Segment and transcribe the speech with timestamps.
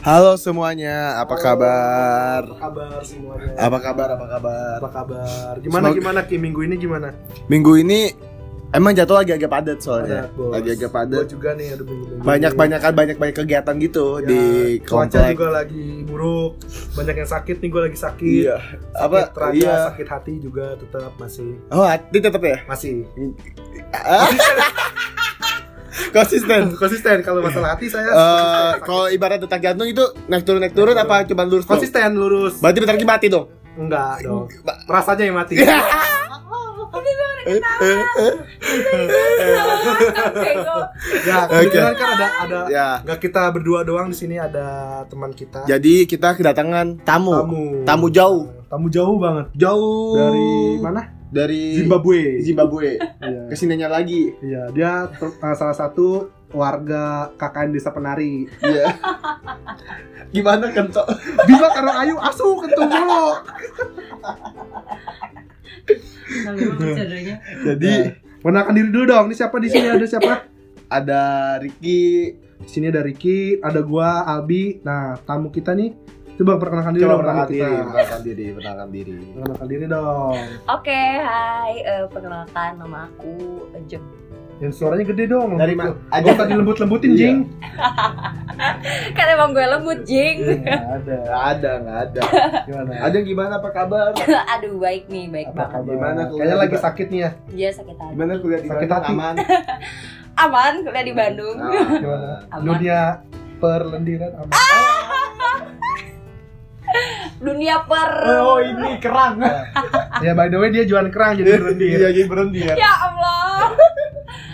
[0.00, 2.40] Halo semuanya, apa kabar?
[2.42, 3.52] Apa kabar semuanya?
[3.54, 4.08] Apa kabar?
[4.10, 4.76] Apa kabar?
[4.78, 5.52] Apa kabar?
[5.58, 7.12] Gimana Semoga- gimana Ki minggu ini gimana?
[7.46, 8.08] Minggu ini
[8.70, 10.32] emang jatuh lagi agak padat soalnya.
[10.32, 11.24] Lagi agak Gua padat.
[11.28, 12.24] juga nih ada minggu-minggu.
[12.24, 14.40] Banyak banyakan banyak banyak kegiatan gitu Ya, di
[14.80, 15.32] cuaca komplek.
[15.36, 16.52] juga lagi buruk.
[16.96, 18.40] Banyak yang sakit nih gue lagi sakit.
[18.40, 18.56] Iya.
[18.56, 19.18] Sakit Apa?
[19.36, 19.74] raga, Iya.
[19.86, 22.56] sakit hati juga tetap masih Oh, hati tetap ya?
[22.64, 23.04] masih
[23.92, 24.32] Ah.
[26.16, 26.62] Konsisten.
[26.74, 28.80] konsisten kalau masalah hati saya Eh, konsisten.
[28.82, 31.62] kalau ibarat detak jantung itu naik turun naik turun apa cuma lurus?
[31.62, 31.70] dong?
[31.72, 32.58] konsisten lurus.
[32.58, 33.46] Berarti bentar lagi mati dong.
[33.72, 34.46] Enggak dong.
[34.86, 35.54] Rasanya yang mati.
[41.22, 42.88] ya, kebetulan kan ada ada Ya.
[43.02, 45.64] nggak kita berdua doang di sini ada teman kita.
[45.64, 47.32] Jadi kita kedatangan tamu.
[47.34, 47.64] tamu.
[47.84, 48.44] Tamu jauh.
[48.70, 49.50] Tamu jauh banget.
[49.58, 51.02] Jauh Dari mana?
[51.30, 52.38] Dari Zimbabwe.
[52.38, 52.90] Zimbabwe.
[53.26, 53.50] Iya.
[53.50, 54.32] Ke sininya lagi.
[54.40, 58.46] Iya, dia ter- uh, salah satu warga KKN Desa Penari.
[58.62, 58.94] Iya.
[60.34, 61.10] Gimana kentok?
[61.50, 63.26] Bima karo Ayu asu kentung mulu.
[67.66, 67.94] Jadi
[68.40, 69.28] Perkenalkan diri dulu dong.
[69.28, 69.88] Ini siapa di sini?
[69.90, 70.34] Ada siapa?
[70.90, 71.22] ada
[71.62, 74.80] Ricky Di sini ada Ricky, ada gua, Albi.
[74.84, 75.96] Nah, tamu kita nih.
[76.40, 77.20] Coba perkenalkan diri dong.
[77.20, 77.68] tamu kita.
[77.68, 79.16] perkenalkan diri, perkenalkan diri.
[79.30, 80.34] Perkenalkan diri dong.
[80.66, 83.32] Oke, hai, eh, perkenalkan nama aku
[83.84, 84.00] Jem.
[84.56, 85.56] Yang suaranya gede dong.
[85.56, 85.96] Dari mana?
[86.10, 87.18] Gak usah dilembut-lembutin, Iya.
[87.18, 87.38] Jing.
[89.16, 90.36] Kan emang gue lembut, Jing.
[90.40, 90.68] Nggak
[90.98, 91.16] ada.
[91.18, 92.20] Nggak ada, nggak ada.
[92.64, 92.90] Gimana?
[93.00, 94.12] Ada gimana apa kabar?
[94.52, 95.72] Aduh, baik nih, baik Apa banget.
[95.74, 95.92] kabar?
[95.92, 97.30] Gimana Kayaknya lagi sakit nih ya.
[97.50, 98.12] Dia sakit hati.
[98.12, 99.12] Gimana kuliah di Sakit Bandung hati.
[99.12, 99.34] aman?
[100.44, 101.56] Aman, kuliah di Bandung.
[101.56, 102.28] Gimana?
[102.50, 102.64] Aman.
[102.66, 103.00] Dunia
[103.58, 104.52] perlendiran aman.
[107.40, 108.10] Dunia per.
[108.36, 109.40] Oh, ini kerang.
[110.20, 111.88] ya by the way dia jualan kerang jadi berlendir.
[111.88, 112.74] Iya, jadi berhenti ya.
[112.76, 113.72] Ya Allah.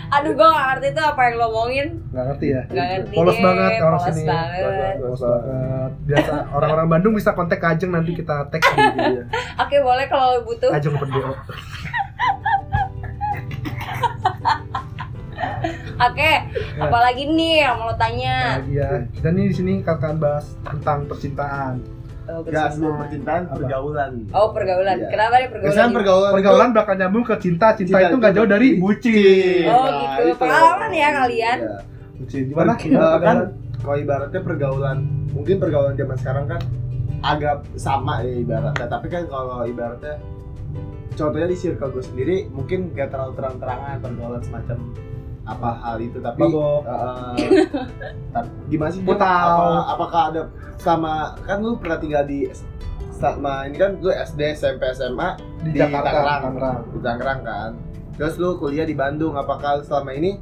[0.07, 1.87] Aduh, gue gak ngerti tuh apa yang lo ngomongin.
[2.15, 2.61] Nggak ngerti ya.
[2.71, 4.23] Gak ngerti Polos banget orang polos sini.
[4.23, 4.95] banget.
[5.03, 5.91] Polos banget.
[6.07, 8.63] Biasa orang-orang Bandung bisa kontak Ajeng nanti kita tag.
[9.67, 10.71] Oke, boleh kalau butuh.
[10.71, 11.35] Ajeng Pendeo.
[15.97, 16.31] Oke,
[16.77, 18.61] apalagi nih yang mau lo tanya?
[18.69, 19.01] Ya.
[19.11, 21.81] Kita nih di sini akan bahas tentang percintaan.
[22.27, 22.99] Oh, Enggak, sebelum percintaan.
[22.99, 23.55] percintaan Apa?
[23.55, 24.11] pergaulan.
[24.29, 24.97] Oh, pergaulan.
[24.97, 25.07] Iya.
[25.07, 25.63] Kenapa nih pergaulan?
[25.65, 25.97] Biasanya gitu?
[25.97, 26.31] pergaulan.
[26.35, 27.67] Pergaulan bakal nyambung ke cinta.
[27.71, 29.63] Cinta, Cinta itu nggak jauh dari bucin.
[29.65, 30.21] Oh, Nah, gitu.
[30.27, 30.35] itu.
[30.37, 31.57] Pengalaman ya kalian?
[31.57, 31.77] Iya.
[32.17, 32.41] Bucin.
[32.45, 32.71] Gimana?
[32.75, 33.37] Gimana kan
[33.77, 34.97] kalau ibaratnya pergaulan
[35.29, 36.61] mungkin pergaulan zaman sekarang kan
[37.19, 40.17] agak sama ya ibaratnya tapi kan kalau ibaratnya
[41.13, 44.77] contohnya di circle gue sendiri mungkin gak terlalu terang-terangan pergaulan semacam
[45.47, 46.83] apa hal itu tapi Mabok.
[46.83, 47.35] eh,
[48.29, 49.15] tapi gimana sih tahu.
[49.15, 50.41] Apa- apakah ada
[50.75, 52.51] sama kan lu pernah tinggal di
[53.09, 56.41] sama ini kan lu SD SMP SMA di, di Jakarta, Tangerang.
[56.43, 56.77] Tangerang.
[56.85, 57.71] di Tangerang kan
[58.13, 60.37] terus lu kuliah di Bandung apakah selama ini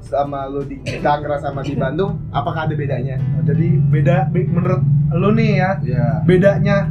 [0.00, 4.82] sama lu di Tangerang sama di Bandung apakah ada bedanya Nah, jadi beda be- menurut
[5.12, 6.88] lu nih ya ya bedanya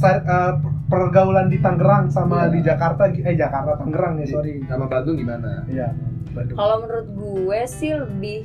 [0.00, 0.52] eh,
[0.86, 2.52] pergaulan di Tangerang sama Iya.
[2.52, 5.90] di Jakarta eh Jakarta Tangerang ya sorry sama Bandung gimana iya
[6.36, 8.38] Bandung Kalau menurut gue sih lebih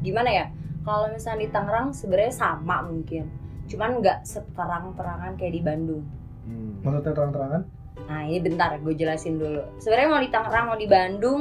[0.00, 0.46] gimana ya?
[0.84, 3.28] Kalau misalnya di Tangerang sebenarnya sama mungkin,
[3.68, 6.04] cuman nggak seterang-terangan kayak di Bandung.
[6.84, 7.62] maksudnya terang-terangan
[8.04, 9.64] Nah ini bentar gue jelasin dulu.
[9.80, 11.40] Sebenarnya mau di Tangerang mau di Bandung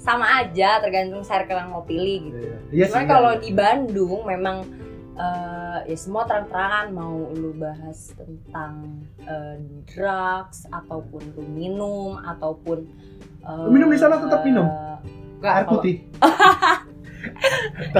[0.00, 2.40] sama aja tergantung circle yang mau pilih gitu.
[2.40, 3.42] iya iya Cuman sih, kalau iya.
[3.44, 4.56] di Bandung memang
[5.12, 12.88] eh, ya semua terang-terangan mau lu bahas tentang eh, drugs ataupun lu minum ataupun
[13.44, 14.64] eh, Lu minum di sana tetap minum?
[15.40, 15.96] Nggak, air putih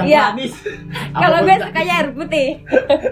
[0.00, 0.32] Iya.
[0.32, 0.54] manis
[1.12, 2.48] Kalau gue sukanya air putih.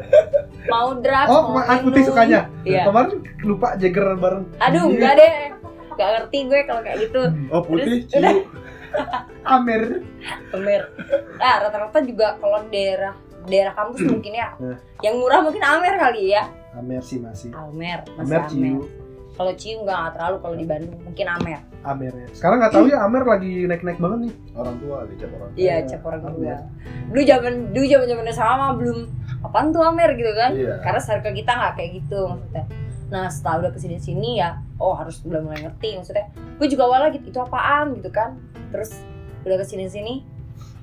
[0.72, 2.84] mau drugs, oh mau air putih sukanya Iya.
[2.88, 5.34] kemarin lupa Jagger bareng Aduh, enggak deh.
[5.98, 7.22] Gak ngerti gue kalau kayak gitu.
[7.50, 8.46] oh putih Terus,
[9.52, 10.00] Amer
[10.52, 10.82] Amer.
[11.36, 13.12] Nah, rata-rata juga kalau daerah
[13.44, 14.48] daerah kampus mungkin ya.
[14.56, 14.76] Nah.
[15.00, 16.44] Yang murah mungkin Amer kali ya.
[16.72, 19.07] Amer sih masih Amer, masih Amer Amer.
[19.38, 21.62] Kalau Ciu enggak, enggak terlalu kalau di Bandung mungkin Amer.
[21.86, 25.50] Amer ya sekarang nggak tahu ya Amer lagi naik-naik banget nih orang tua dicap orang
[25.54, 26.56] tua Iya, Iya, cap orang kedua.
[27.08, 28.98] Dulu zaman dulu zaman zaman sama belum
[29.46, 30.50] apaan tuh Amer gitu kan.
[30.52, 32.64] iya Karena circle kita nggak kayak gitu maksudnya.
[33.08, 36.26] Nah setelah udah ke sini sini ya, oh harus udah mulai ngerti maksudnya.
[36.58, 38.36] Gue juga awalnya gitu itu apaan gitu kan.
[38.74, 38.90] Terus
[39.46, 40.14] udah ke sini sini,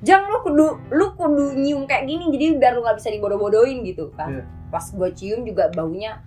[0.00, 4.10] jangan lu kudu lu kudu nyium kayak gini jadi biar lu nggak bisa dibodoh-bodohin gitu
[4.16, 4.42] kan.
[4.42, 4.44] Iya.
[4.72, 6.18] Pas gue cium juga baunya,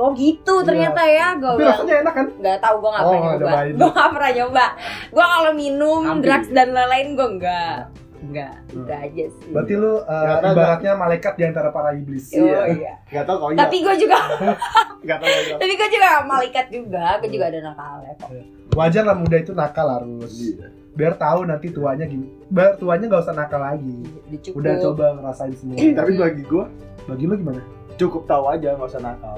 [0.00, 2.26] oh gitu ternyata ya gue tapi rasanya enak kan?
[2.34, 3.58] Nggak tahu gue nggak Oh, pernah nyoba.
[3.70, 4.66] gue nggak pernah nyoba.
[5.10, 6.22] Gue kalau minum Ambil.
[6.24, 7.76] drugs dan lain-lain gue enggak
[8.20, 8.80] enggak Hmm.
[8.80, 9.48] itu aja sih.
[9.48, 12.28] Berarti lu uh, ibaratnya malaikat di antara para iblis.
[12.30, 12.60] Oh, Iya.
[12.70, 12.92] iya.
[13.06, 14.18] nggak tahu kau tapi gue juga
[15.04, 15.56] nggak tahu.
[15.56, 18.30] tapi gue juga malaikat juga gue juga ada nakalnya kok.
[18.70, 20.32] Wajar lah muda itu nakal harus.
[20.34, 20.68] Iya.
[20.90, 23.94] biar tahu nanti tuanya gimana biar tuanya nggak usah nakal lagi.
[24.26, 24.58] Dicukup.
[24.58, 25.76] udah coba ngerasain semua.
[25.78, 26.64] Tapi bagi gue
[27.06, 27.60] bagi lo gimana
[28.00, 29.36] cukup tahu aja nggak usah nakal.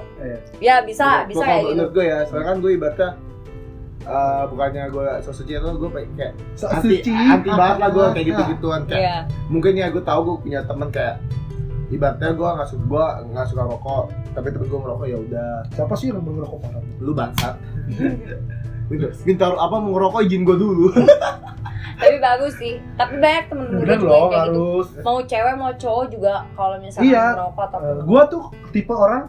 [0.57, 1.71] Ya bisa, Menurut- bisa kalau kayak gitu.
[1.73, 3.09] Menurut gue ya, soalnya kan gue ibaratnya
[4.03, 8.05] eh, bukannya gue so suci atau gue kayak so anti, suci anti banget lah gue
[8.11, 9.17] kayak gitu gituan kayak Iya.
[9.47, 11.23] mungkin ya gue tahu gue punya temen kayak
[11.87, 15.93] ibaratnya gue nggak suka gue nggak suka rokok tapi temen gue ngerokok ya udah siapa
[15.95, 17.55] sih yang ngerokok parah lu bangsat
[18.91, 20.87] minta, minta apa mau ngerokok izin gue dulu
[21.95, 22.73] Tapi bagus sih.
[22.93, 24.59] Tapi banyak temen-temen gue juga loh yang kayak gitu.
[24.59, 27.25] harus Mau cewek mau cowok juga kalau misalkan Iya.
[27.33, 29.23] ngerokok atau Eh, gua tuh tipe orang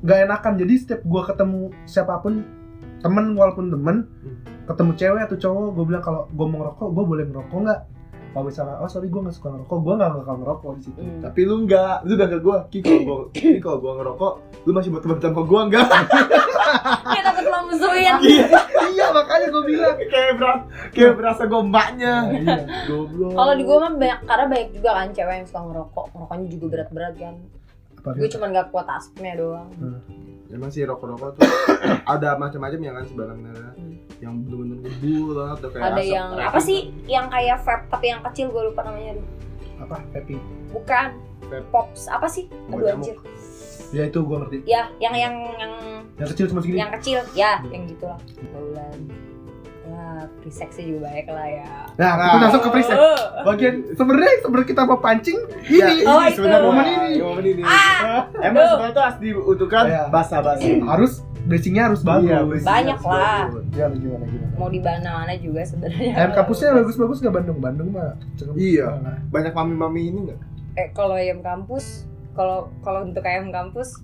[0.00, 2.42] nggak enakan jadi setiap gua ketemu siapa pun
[2.98, 4.36] temen walaupun temen Hmm.
[4.64, 7.80] ketemu cewek atau cowok gue bilang kalau gue mau ngerokok gue boleh ngerokok nggak
[8.32, 11.20] kalau misalnya oh sorry gue nggak suka ngerokok gue nggak bakal ngerokok di situ Hmm.
[11.20, 13.18] tapi lu enggak lu udah ke gue ki kalau gue
[13.58, 14.32] kalau gue ngerokok
[14.62, 15.86] lu masih mau teman sama gue enggak
[17.04, 18.14] Kayak takut lo musuhin.
[18.22, 18.46] iya
[18.88, 22.56] iya makanya gue bilang kayak berasa kayak berasa gue mbaknya iya.
[22.86, 26.04] goblok Kalau di gue mah banyak karena banyak juga kan cewek yang suka ngerokok.
[26.10, 27.34] Ngerokoknya juga berat-berat kan.
[28.14, 29.68] Gue cuma gak kuat asapnya doang.
[30.48, 31.48] emang sih rokok-rokok tuh
[32.14, 33.91] ada macam-macam ya kan sebenarnya Hmm.
[34.22, 36.80] Yang bener-bener ngebul banget tuh kayak Ada yang apa sih?
[37.04, 39.18] Yang kayak vape tapi yang kecil gue lupa namanya.
[39.76, 40.38] apa happy
[40.70, 41.06] Bukan.
[41.42, 41.66] Vape.
[41.68, 42.46] Pops apa sih?
[42.70, 43.18] Aduh anjir.
[43.90, 45.72] ya itu gue ngerti Ya, yang yang yang
[46.16, 48.16] yang kecil cuma segini yang kecil ya, yang gitulah.
[48.48, 48.96] Bulan.
[49.82, 51.72] Ya, sex sih juga baik lah ya.
[51.92, 52.24] nah Nah.
[52.24, 53.18] kita masuk ke preset Oh.
[53.44, 56.36] bagian sebenarnya sebenarnya kita mau pancing Ya, ini Oh, ini itu.
[56.38, 57.12] sebenarnya Momen ini.
[57.20, 60.02] momen ini Ah, emang sebenarnya tuh harus diutuhkan Iya.
[60.08, 61.12] basa-basi harus
[61.44, 63.38] dressingnya harus bagus Iya, basic Banyak harus lah.
[63.44, 63.64] bagus.
[63.68, 66.12] gimana gimana gimana Mau di mana-mana juga sebenarnya.
[66.14, 68.54] ayam kampusnya bagus-bagus nggak Bandung Bandung mah cakep.
[68.54, 68.88] Iya.
[68.98, 70.40] Nah, banyak mami-mami ini enggak
[70.72, 74.00] eh kalau ayam kampus kalau kalau untuk ayam kampus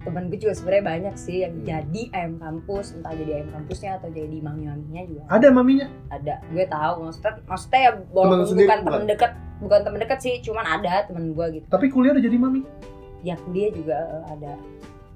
[0.00, 1.64] temen gue juga sebenarnya banyak sih yang Hmm.
[1.66, 6.40] jadi ayam kampus entah jadi ayam kampusnya atau jadi mami maminya juga ada maminya ada
[6.46, 10.64] gue tahu maksudnya maksudnya ya walaupun sendiri bukan temen deket bukan temen deket sih cuman
[10.66, 12.60] ada temen gue gitu tapi kuliah udah jadi mami
[13.22, 13.96] ya kuliah juga
[14.26, 14.52] ada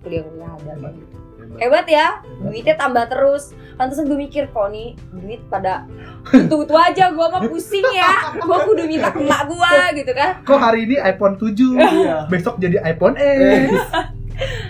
[0.01, 0.73] kuliah kuliah ada.
[0.75, 1.17] Kayak gitu
[1.59, 1.87] Hebat.
[1.87, 2.07] ya.
[2.41, 3.51] Duitnya tambah terus.
[3.75, 5.87] Pantesan gue mikir kok nih duit pada
[6.29, 7.09] itu itu aja?
[7.09, 8.35] Gue mah pusing ya.
[8.37, 10.43] Gue kudu minta ke emak gue gitu kan.
[10.43, 12.17] kok hari ini iPhone 7 Iya.
[12.27, 13.71] besok jadi iPhone Eh.
[13.71, 13.87] X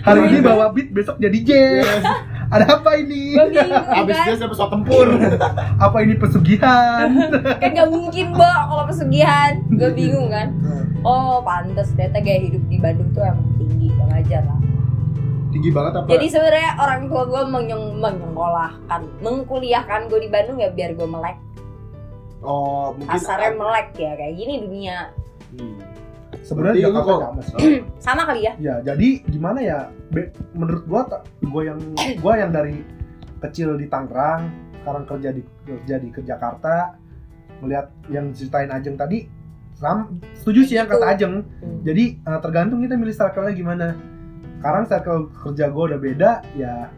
[0.01, 1.49] hari ini bawa Beat besok jadi J.
[2.49, 3.37] Ada apa ini?
[3.37, 4.25] Bingung Abis kan.
[4.25, 4.49] dia siapa?
[4.49, 5.05] Pesawat tempur.
[5.85, 7.05] Apa ini pesugihan?
[7.61, 9.61] Kan gak mungkin mbak kalau pesugihan.
[9.69, 10.57] Gue bingung kan.
[11.01, 14.57] Oh pantas ternyata gaya hidup di Bandung tuh emang tinggi gak wajar lah
[15.49, 16.07] tinggi banget apa?
[16.07, 21.37] Jadi sebenarnya orang tua gue menyeng menyekolahkan mengkuliahkan gue di Bandung ya biar gue melek.
[22.39, 24.97] Oh mungkin kasarnya melek ya kayak gini dunia.
[25.49, 25.81] Hmm.
[26.45, 27.55] sebenarnya Jakarta kok- sama sih
[28.05, 28.53] sama kali ya.
[28.61, 29.79] Ya jadi gimana ya?
[30.13, 31.01] Be- menurut gua
[31.43, 31.79] gua yang
[32.21, 32.85] gua yang dari
[33.41, 34.47] kecil di Tangerang
[34.79, 36.95] sekarang kerja di kerja di ke Jakarta
[37.59, 39.27] melihat yang ceritain Ajeng tadi
[39.75, 41.43] sam setuju sih yang kata Ajeng.
[41.59, 41.81] Hmm.
[41.83, 43.87] jadi eh, tergantung kita milih circle-nya gimana
[44.59, 46.91] sekarang circle kerja gue udah beda ya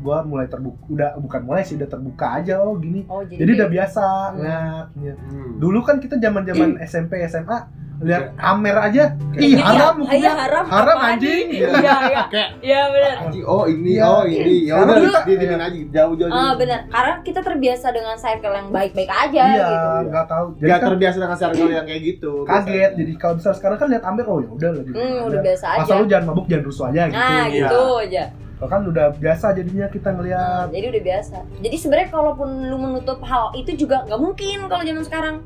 [0.00, 3.04] gue mulai terbuka udah bukan mulai sih udah terbuka aja oh gini.
[3.04, 4.34] Oh jadi, jadi udah biasa Hmm.
[4.34, 5.14] ngeliat ya.
[5.14, 5.52] Hmm.
[5.56, 7.58] dulu kan kita zaman zaman SMP SMA
[8.00, 9.12] lihat Amer aja.
[9.36, 10.64] Ih Iya, haram iya, iya, haram.
[10.64, 11.52] Haram, anjing.
[11.52, 11.92] iya iya.
[12.32, 13.14] Kayak iya benar.
[13.20, 14.08] anjing oh ini Iya.
[14.08, 14.56] oh ini.
[14.64, 16.80] Ya udah Dulu- dia diemin aja jauh-jauh ah benar.
[16.88, 20.08] Karena kita terbiasa dengan circle yang baik-baik aja iya gitu.
[20.08, 20.46] nggak tahu.
[20.54, 22.32] Jadi Gak kan terbiasa dengan circle yang kayak gitu.
[22.42, 22.56] Kaget.
[22.64, 22.88] Biasanya.
[22.96, 25.80] jadi kalau misalnya sekarang kan lihat Amer oh ya udah lagi hmm, udah biasa aja.
[25.84, 27.20] asal lu jangan mabuk jangan rusuh aja gitu.
[27.20, 27.44] Nah iya.
[27.52, 28.24] gitu aja
[28.60, 31.36] Kan udah biasa jadinya kita Nah, ngelihat jadi udah biasa.
[31.58, 35.36] Jadi sebenarnya kalaupun lu menutup hal itu juga nggak mungkin kalau zaman sekarang.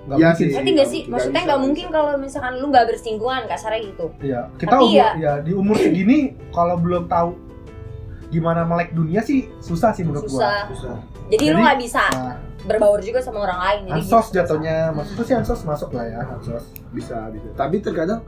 [0.00, 0.48] nggak Iya mungkin sih.
[0.56, 1.02] Ngerti nggak sih?
[1.06, 4.06] Maksudnya bisa, nggak mungkin kalau misalkan lu nggak bersinggungan kasarnya gitu.
[4.18, 6.18] Iya, kita Tapi umur ya- ya di umur segini
[6.50, 7.30] kalau belum tahu
[8.28, 10.38] gimana melek dunia sih susah sih menurut gua.
[10.40, 10.58] Susah.
[10.70, 10.96] susah
[11.30, 13.80] Jadi, lu Jadi- nggak bisa Nah, berbaur juga sama orang lain.
[13.86, 14.34] Jadi ansos gitu.
[14.36, 16.64] jatuhnya, maksudnya sih ansos masuk lah ya, ansos.
[16.90, 18.18] bisa bisa tapi terkadang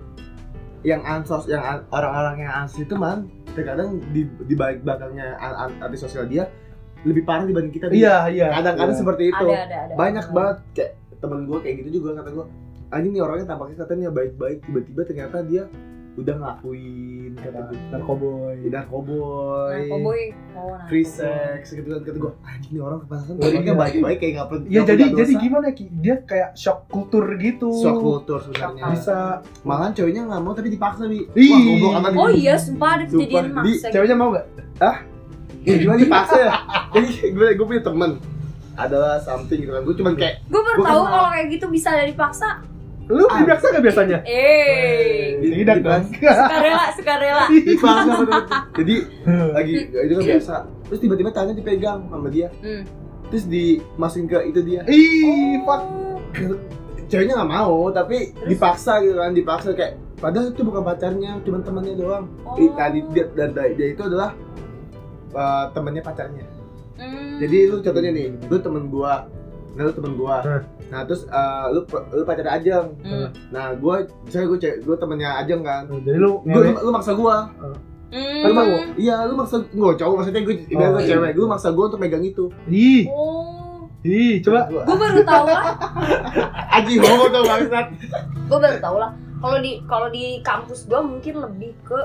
[0.83, 5.59] yang ansos yang an- orang-orang yang ansos itu man terkadang di di balik belakangnya an-
[5.63, 6.51] an- artis sosial dia
[7.03, 8.47] lebih parah dibanding kita Iya, iya.
[8.53, 9.01] kadang-kadang Iya.
[9.01, 9.95] seperti itu Ada ada ada.
[9.95, 12.47] banyak banget kayak temen gue kayak gitu juga kata gue
[12.91, 15.63] anjing nih orangnya tampaknya katanya baik-baik tiba-tiba ternyata dia
[16.13, 18.57] udah ngelakuin kata gue narkoboy.
[18.69, 19.33] narkoboy
[19.99, 20.23] boy.
[20.53, 23.81] Oh, nah, free sex gitu kan kata gue anjing nih orang kepasan Oh, orangnya iya.
[23.81, 25.85] baik-baik kayak nggak pernah Iya, jadi jadi gimana Ki?
[25.91, 27.73] Dia kayak shock kultur gitu.
[27.75, 29.17] shock kultur sebenarnya Bisa
[29.65, 31.49] malahan ceweknya nggak mau tapi dipaksa bi Ih.
[31.49, 33.71] wah goblok amat Oh iya, sumpah ada kejadian jadi maksa.
[33.73, 33.87] gitu.
[33.91, 34.47] ceweknya mau nggak?
[35.63, 36.53] ya, gimana dipaksa ya
[36.91, 38.11] jadi gue gue punya temen
[38.75, 42.05] adalah something gitu kan gue cuman kayak Gue baru tahu kalau kayak gitu bisa ada
[42.05, 42.49] dipaksa.
[43.05, 43.37] Lu Ah.
[43.37, 44.19] dipaksa nggak biasanya?
[44.23, 46.05] Eh, Tidak dong.
[46.09, 47.45] sukarela, sukarela.
[47.51, 48.61] betul-betul.
[48.79, 48.95] jadi
[49.53, 50.55] lagi itu kan biasa
[50.85, 52.85] terus tiba-tiba tangannya dipegang sama dia Hmm.
[53.27, 55.83] terus dimasukin ke itu dia Ih, fuck.
[57.07, 61.95] ceweknya nggak mau tapi dipaksa gitu kan dipaksa kayak padahal itu bukan pacarnya cuma temannya
[61.95, 62.57] doang Oh.
[62.57, 64.33] Ih, tadi dia, dan dia, dia itu adalah
[65.31, 66.45] uh, temannya pacarnya
[66.95, 67.37] Hmm.
[67.39, 69.27] jadi lu contohnya nih lu temen gua
[69.73, 70.63] nah lu temen gua Hmm.
[70.89, 73.29] nah terus uh, lu lu pacar Ajeng Hmm.
[73.49, 77.13] nah gua misalnya gua cewek gua temennya Ajeng kan Jadi lu gua, lu, lu maksa
[77.13, 77.49] gua
[78.09, 78.43] Hmm.
[78.43, 81.09] lu mau iya lu maksa gua cowok maksudnya gua Oh, gua iya.
[81.09, 83.89] cewek lu maksa gua untuk megang itu Ih, Oh.
[84.03, 84.67] ih, coba.
[84.67, 85.65] Gua- Gue baru tahu lah.
[86.77, 87.87] Aji homo tuh bangsat
[88.45, 89.11] Gue baru tahu lah.
[89.39, 91.99] Kalau di kalau di kampus gue mungkin lebih ke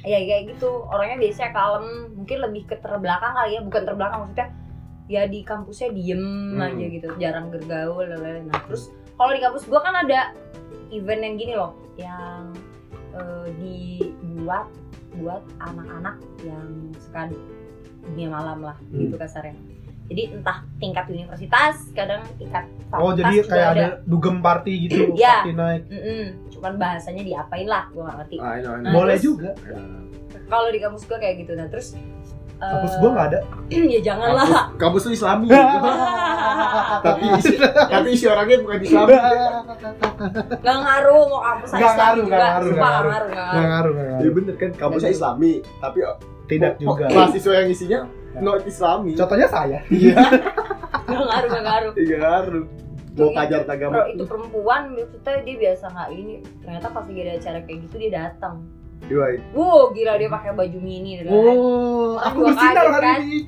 [0.00, 4.48] ya kayak gitu orangnya biasanya kalem mungkin lebih ke terbelakang kali ya bukan terbelakang maksudnya
[5.12, 6.64] ya di kampusnya diem Hmm.
[6.64, 8.40] aja gitu jarang bergaul lalalala.
[8.42, 10.32] nah terus kalau di kampus gue kan ada
[10.88, 12.56] event yang gini loh yang
[13.12, 14.72] eh, dibuat
[15.14, 16.64] buat anak-anak yang
[16.98, 17.28] suka
[18.02, 19.04] dunia malam lah Hmm.
[19.04, 19.52] gitu kasarnya
[20.02, 25.00] jadi entah tingkat universitas kadang tingkat Oh, fakultas jadi juga kayak ada dugem party gitu,
[25.14, 25.34] Iya.
[25.38, 25.84] party night.
[25.86, 26.24] Mm-mm.
[26.50, 28.76] cuman bahasanya diapain lah gue gak ngerti I know, I know.
[28.78, 29.50] Nah, Boleh terus- juga.
[30.46, 31.96] kalau di kampus gue kayak gitu nah terus
[32.62, 33.40] Kampus gua nggak ada.
[33.94, 34.46] ya janganlah.
[34.46, 35.46] Kampus, kampus lu islami.
[37.04, 39.12] Tapi isi tapi isi orangnya bukan islami.
[40.62, 42.30] Gak ngaruh mau kampus Nggak Islam ngaruh, juga.
[42.32, 43.10] nggak ngaruh, nggak nggak ngaruh.
[43.10, 43.92] ngaruh nggak Nggak ngaruh.
[43.92, 45.98] nggak ya bener kan kampusnya islami tapi
[46.44, 47.04] Tidak juga.
[47.08, 48.00] mahasiswa yang isinya
[48.36, 49.10] not islami.
[49.12, 49.78] Contohnya saya.
[49.92, 50.14] iya.
[51.02, 51.92] Nggak ngaruh nggak ngaruh.
[51.96, 52.64] Iya ngaruh.
[53.12, 54.08] Mau kajar agama.
[54.08, 56.34] itu perempuan maksudnya dia biasa nggak ini.
[56.62, 58.54] Ternyata pas lagi ada acara kayak gitu dia datang
[59.02, 61.58] Iya, wow gila dia pakai baju mini dan lain-lain.
[61.58, 63.20] Oh, aku bersinar hari kan?
[63.26, 63.38] ini.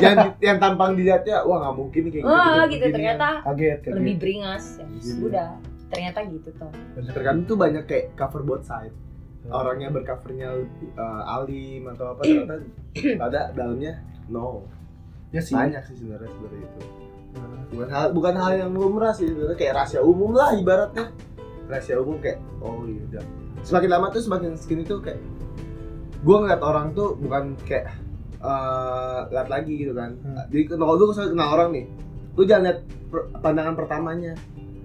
[0.00, 3.94] yang yang tampang dilihatnya wah nggak mungkin nih kayak wah gitu gitu ternyata Kaget, kaget.
[4.00, 4.64] lebih beringas.
[4.80, 5.14] Ya Iya.
[5.20, 5.48] udah
[5.92, 6.70] ternyata gitu tuh
[7.12, 8.94] terkadang tuh banyak kayak cover both side.
[9.44, 10.48] Orangnya bercovernya
[10.96, 12.64] uh, alim atau apa ternyata
[13.20, 14.00] pada dalamnya
[14.32, 14.64] no.
[15.30, 15.52] Ya sih.
[15.52, 16.80] banyak sih sebenarnya seperti itu.
[17.76, 21.12] Bukan hal bukan hal yang lumrah sih sebenarnya kayak rahasia umum lah ibaratnya.
[21.68, 23.24] Rahasia umum kayak oh iya udah
[23.64, 25.20] semakin lama tuh semakin skin itu kayak
[26.20, 27.92] gue ngeliat orang tuh bukan kayak
[28.38, 30.36] eh lihat lagi gitu kan Hmm.
[30.46, 31.84] jadi kalau lu misalnya kenal orang nih
[32.34, 34.32] lu jangan lihat per- pandangan pertamanya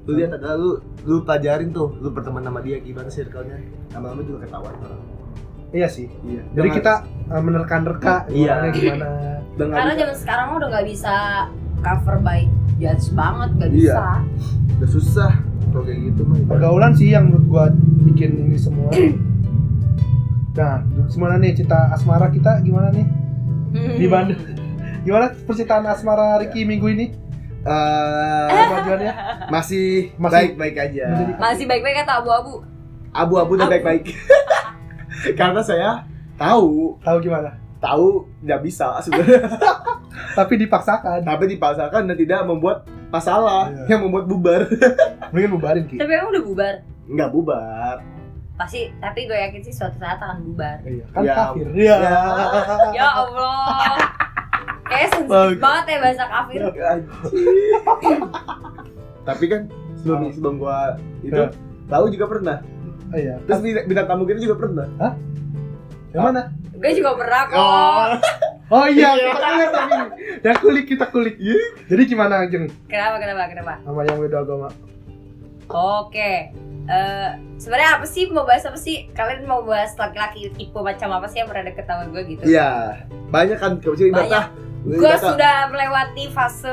[0.01, 0.69] lu lihat adalah lu
[1.01, 3.59] lu pelajarin tuh lu berteman sama dia gimana circle-nya
[3.91, 5.03] lama-lama juga ketahuan orang
[5.69, 6.09] Iya sih.
[6.23, 6.93] iya Jadi Dengan- kita
[7.29, 8.73] uh, menerka-nerka Iya.
[8.73, 9.05] gimana.
[9.53, 11.13] dengan karena zaman sekarang udah nggak bisa
[11.79, 12.41] cover by
[12.77, 13.77] judge banget nggak Iya.
[13.77, 14.03] bisa
[14.73, 15.31] udah susah
[15.69, 17.63] kalau kayak gitu mah Pergaulan sih yang menurut gua
[18.03, 18.89] bikin ini semua.
[20.51, 23.07] Nah, gimana nih cita asmara kita gimana nih
[23.95, 24.11] di Hmm.
[24.11, 24.41] Bandung?
[25.05, 27.15] Gimana percintaan asmara Ricky minggu ini?
[27.61, 29.13] Eh, Kemajuannya?
[29.53, 31.05] masih Masih- baik-baik aja
[31.37, 32.59] masih baik-baik kata abu-abu
[33.09, 33.71] abu-abu dan Abu.
[33.73, 34.03] baik-baik
[35.39, 36.03] karena saya
[36.35, 37.55] tahu Tahu gimana?
[37.79, 39.47] tahu tidak bisa sebenarnya
[40.35, 41.23] Tapi dipaksakan.
[41.23, 43.85] tapi dipaksakan dan tidak membuat masalah Iya.
[43.89, 44.61] yang membuat bubar
[45.33, 45.97] Mungkin bubarin Ki.
[45.97, 46.73] tapi emang udah bubar
[47.05, 47.95] nggak bubar
[48.55, 51.35] pasti tapi gue yakin sih suatu saat akan bubar Iya, kan Ya.
[51.35, 51.65] kafir.
[51.71, 51.95] Iya.
[52.97, 53.97] ya Allah
[54.83, 56.59] kayak sensitif banget ya bahasa kafir
[59.23, 59.61] tapi kan
[59.95, 60.77] sebelum sebelum gua
[61.21, 61.49] itu Ya.
[61.87, 62.57] tahu juga pernah
[63.09, 63.41] Oh, iya.
[63.41, 64.85] terus bintang tamu kita juga pernah
[66.09, 66.41] Yang mana?
[66.79, 67.59] gue juga pernah kok.
[67.59, 68.07] Oh.
[68.69, 69.33] Oh iya, Iya.
[69.33, 69.93] kita kulik tapi.
[70.39, 71.35] Ya kulik kita kulik.
[71.41, 71.63] Iya.
[71.89, 73.73] Jadi gimana Jeng kenapa kenapa kenapa?
[73.83, 74.69] Sama yang beda agama?
[75.69, 76.31] oke.
[76.89, 77.29] Eh,
[77.61, 78.25] sebenarnya apa sih?
[78.33, 79.09] Mau bahas apa sih?
[79.13, 82.41] Kalian mau bahas laki-laki tipe macam apa sih yang pernah deket sama gue gitu?
[82.45, 83.05] Iya.
[83.29, 84.43] Banyak kan misalnya ibaratnya
[84.79, 86.71] gue sudah melewati fase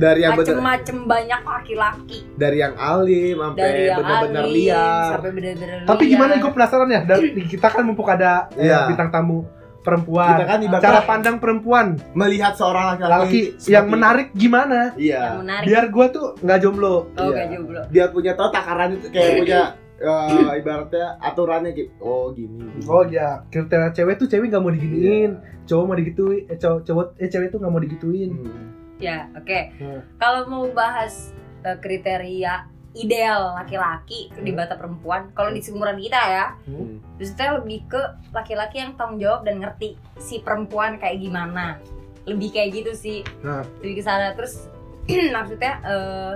[0.00, 5.30] dari yang bener, macem-macem banyak laki-laki dari yang alim dari sampai benar-benar alim liar sampai
[5.30, 6.10] bener-bener Tapi liar.
[6.10, 8.88] gimana gue penasaran ya dari kita kan mumpuk ada eh, Iya.
[8.88, 9.44] bintang tamu
[9.78, 10.28] perempuan.
[10.34, 14.78] kita kan ibaratnya Cara pandang perempuan melihat seorang laki laki-laki yang seperti- menarik gimana?
[14.94, 16.94] iya yang menarik Biar gue tuh nggak jomblo.
[17.10, 17.32] oh Iya.
[17.34, 19.62] gak jomblo dia punya tau takaran itu kayak punya
[19.98, 22.84] eh, ibaratnya aturannya gitu oh gini, gini.
[22.86, 25.32] Oh ya, kriteria cewek tuh cewek nggak mau diginiin,
[25.64, 28.32] cowok mau digituin, eh, cowok, cowok eh cewek tuh nggak mau digituin.
[28.34, 28.79] Hmm.
[29.00, 30.00] Ya oke Hmm.
[30.16, 36.46] kalau mau bahas eh, kriteria ideal laki-laki di mata perempuan kalau di seumuran kita ya
[36.64, 37.00] Hmm.
[37.16, 41.80] maksudnya lebih ke laki-laki yang tanggung jawab dan ngerti si perempuan kayak gimana
[42.22, 43.64] lebih kayak gitu sih Nah.
[43.80, 44.68] lebih ke sana terus
[45.34, 46.34] maksudnya eh,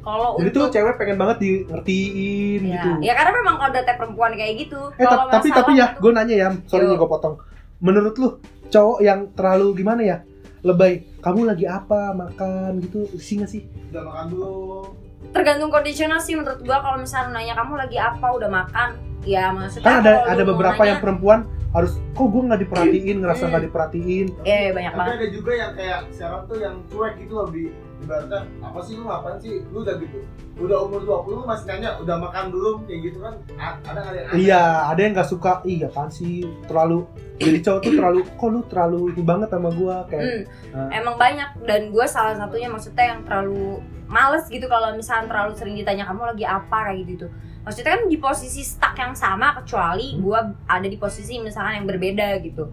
[0.00, 2.90] kalau Jadi tuh untuk cewek pengen banget di ngertiin ya, gitu.
[3.04, 6.48] ya karena memang kodratnya perempuan kayak gitu Eh Kalau tapi tapi ya, gue nanya ya,
[6.64, 7.36] sorry gue potong.
[7.80, 8.28] Menurut lu
[8.66, 10.16] cowok yang terlalu gimana ya?
[10.60, 12.12] Lebay, kamu lagi apa?
[12.12, 12.80] Makan?
[12.80, 13.62] Gitu, sih nggak sih?
[13.90, 14.94] udah makan dulu
[15.30, 16.80] tergantung kondisional sih menurut gua.
[16.80, 18.26] Kalau misalnya nanya kamu lagi apa?
[18.30, 18.88] Udah makan?
[19.22, 21.40] Ya maksudnya Kan ada ada beberapa nanya- yang perempuan
[21.70, 23.16] harus kok gue nggak diperhatiin?
[23.20, 24.26] Ngerasa nggak diperhatiin?
[24.42, 25.14] Eh banyak Tapi banget.
[25.14, 27.64] ada juga yang kayak sekarang tuh yang cuek gitu di
[28.00, 29.60] ibaratnya apa sih lu ngapain sih?
[29.68, 30.18] Lu udah gitu
[30.58, 32.76] udah umur 20 lu masih nanya udah makan belum?
[32.84, 35.00] Kayak gitu kan A- ada nggak yang iya ada?
[35.00, 36.42] yang nggak suka iya kan sih?
[36.64, 37.04] Terlalu
[37.36, 40.88] jadi cowok tuh terlalu kok lu terlalu ini banget sama gue kayak Hmm, Nah.
[40.92, 45.74] emang banyak dan gue salah satunya maksudnya yang terlalu males gitu kalau misalnya terlalu sering
[45.74, 46.78] ditanya kamu lagi apa?
[46.86, 47.32] kayak gitu tuh.
[47.60, 50.20] Maksudnya kan di posisi stuck yang sama kecuali Hmm.
[50.20, 52.68] gue ada di posisi misalkan yang berbeda gitu.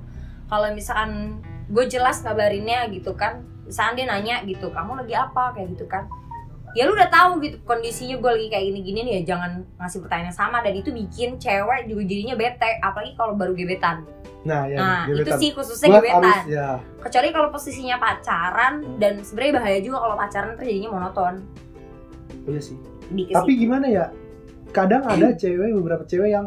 [0.48, 5.44] Kalau misalkan gue jelas ngabarinnya gitu kan misalkan dia nanya gitu kamu lagi apa?
[5.54, 6.08] Kayak gitu kan.
[6.76, 10.30] Ya lu udah tahu gitu kondisinya gue lagi kayak gini-gini nih ya jangan ngasih pertanyaan
[10.30, 10.58] yang sama.
[10.64, 14.06] Dan itu bikin cewek juga jadinya bete apalagi kalau baru gebetan.
[14.46, 15.40] Nah ya nah itu gebetan.
[15.42, 16.24] sih khususnya Gua gebetan.
[16.24, 16.68] harus ya
[17.04, 21.34] kecuali kalau posisinya pacaran dan sebenarnya bahaya juga kalau pacaran terjadinya monoton.
[22.48, 22.78] Iya sih.
[23.08, 24.06] Dikit tapi gimana ya
[24.76, 26.46] kadang ada cewek beberapa cewek yang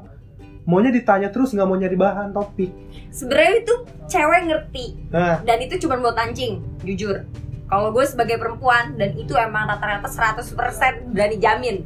[0.69, 2.71] maunya ditanya terus nggak mau nyari bahan topik.
[3.11, 3.75] Sebenarnya itu
[4.11, 4.87] cewek ngerti.
[5.09, 5.41] Nah.
[5.43, 7.25] Dan itu cuma buat mancing jujur.
[7.71, 11.77] Kalau gue sebagai perempuan dan itu emang rata-rata 100% berani jamin.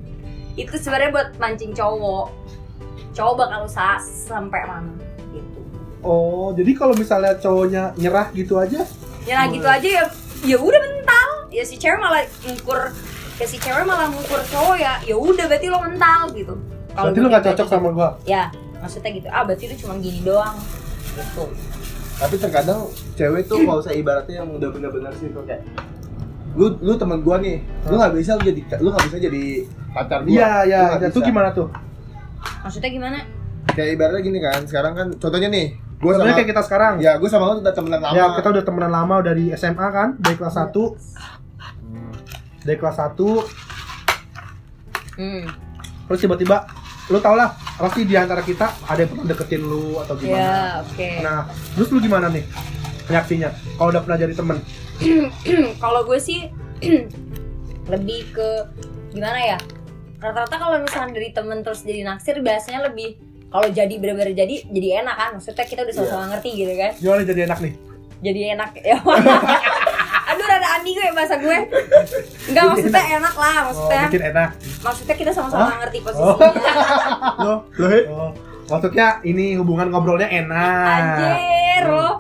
[0.57, 2.33] Itu sebenarnya buat mancing cowok.
[3.15, 4.93] Cowok bakal usaha sampai mana
[5.31, 5.61] gitu.
[6.03, 8.83] Oh jadi kalau misalnya cowoknya nyerah gitu aja?
[9.29, 10.05] Ya gitu aja ya.
[10.45, 11.29] Ya udah mental.
[11.53, 12.91] Ya si cewek malah ngukur
[13.35, 14.99] ya si cewek malah ngukur cowok ya.
[15.05, 16.55] Ya udah berarti lo mental gitu.
[16.97, 17.73] Kalau berarti gue lu nggak cocok gitu.
[17.77, 18.11] sama gua?
[18.25, 18.49] Ya
[18.85, 20.61] maksudnya gitu ah berarti itu cuma gini doang.
[21.17, 21.45] Gitu.
[22.21, 22.85] Tapi terkadang
[23.17, 25.65] cewek tuh kalau saya ibaratnya yang udah bener-bener sih tuh kayak
[26.55, 29.65] lu lu teman gua nih lu nggak bisa lu jadi lu nggak bisa jadi
[29.97, 30.31] pacar gua.
[30.31, 31.25] Iya iya itu bisa.
[31.25, 31.73] gimana tuh?
[32.61, 33.25] Maksudnya gimana?
[33.73, 37.01] Kayak ibaratnya gini kan sekarang kan contohnya nih gua sebenarnya sama kayak kita sekarang.
[37.01, 38.15] Ya gua sama lu udah temenan lama.
[38.15, 43.17] Ya kita udah temenan lama dari SMA kan dari kelas 1 dari kelas 1
[45.17, 45.45] hmm.
[46.05, 50.17] Terus tiba-tiba lu tau lah pasti di antara kita ada yang pernah deketin lu atau
[50.17, 50.81] gimana?
[50.81, 51.21] Oke.
[51.21, 52.45] Nah terus lu gimana nih
[53.11, 53.53] reaksinya?
[53.77, 54.59] Kalau udah pernah jadi temen?
[55.85, 56.49] Kalau gue sih
[57.93, 58.49] lebih ke
[59.13, 59.59] gimana ya?
[60.25, 63.21] Rata-rata kalau misalnya dari temen terus jadi naksir biasanya lebih
[63.53, 65.31] kalau jadi bener-bener jadi jadi enak kan?
[65.37, 66.93] Maksudnya kita udah sama-sama ngerti gitu kan?
[66.97, 67.75] Gimana jadi enak nih?
[68.25, 68.97] Jadi enak ya
[70.67, 71.59] andi gue bahasa gue?
[72.51, 73.35] Enggak maksudnya enak.
[73.35, 74.49] lah oh, maksudnya bikin enak.
[74.81, 75.79] Maksudnya kita sama-sama Hah?
[75.85, 76.51] ngerti posisinya.
[77.45, 78.31] Lo lo oh,
[78.69, 80.89] maksudnya ini hubungan ngobrolnya enak.
[80.89, 82.11] Anjir lo.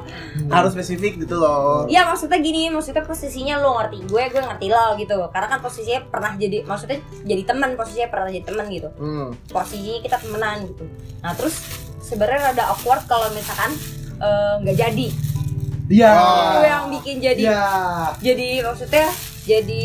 [0.51, 1.87] Harus spesifik gitu loh.
[1.87, 5.17] Iya maksudnya gini, maksudnya posisinya lo ngerti gue, gue ngerti lo gitu.
[5.31, 8.89] Karena kan posisinya pernah jadi, maksudnya jadi teman, posisinya pernah jadi teman gitu.
[8.99, 9.29] Hmm.
[9.49, 10.85] Posisinya kita temenan gitu.
[11.23, 11.55] Nah terus
[12.03, 13.73] sebenarnya rada awkward kalau misalkan
[14.21, 15.07] eh, nggak jadi
[15.85, 16.11] Iya.
[16.11, 16.41] Oh.
[16.41, 17.65] Itu yang bikin jadi, Iya.
[18.19, 19.07] jadi maksudnya
[19.45, 19.85] jadi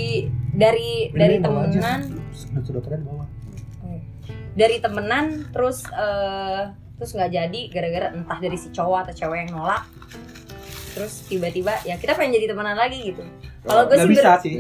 [0.49, 1.69] dari dari Ini bawa aja.
[1.69, 3.27] temenan Sudut-sudutnya di bawah.
[4.49, 6.61] dari temenan terus eh,
[6.95, 9.87] terus nggak jadi gara-gara entah dari si cowok atau cewek yang nolak
[10.91, 13.23] terus tiba-tiba ya kita pengen jadi temenan lagi gitu
[13.61, 14.55] kalau gue sih bisa sih.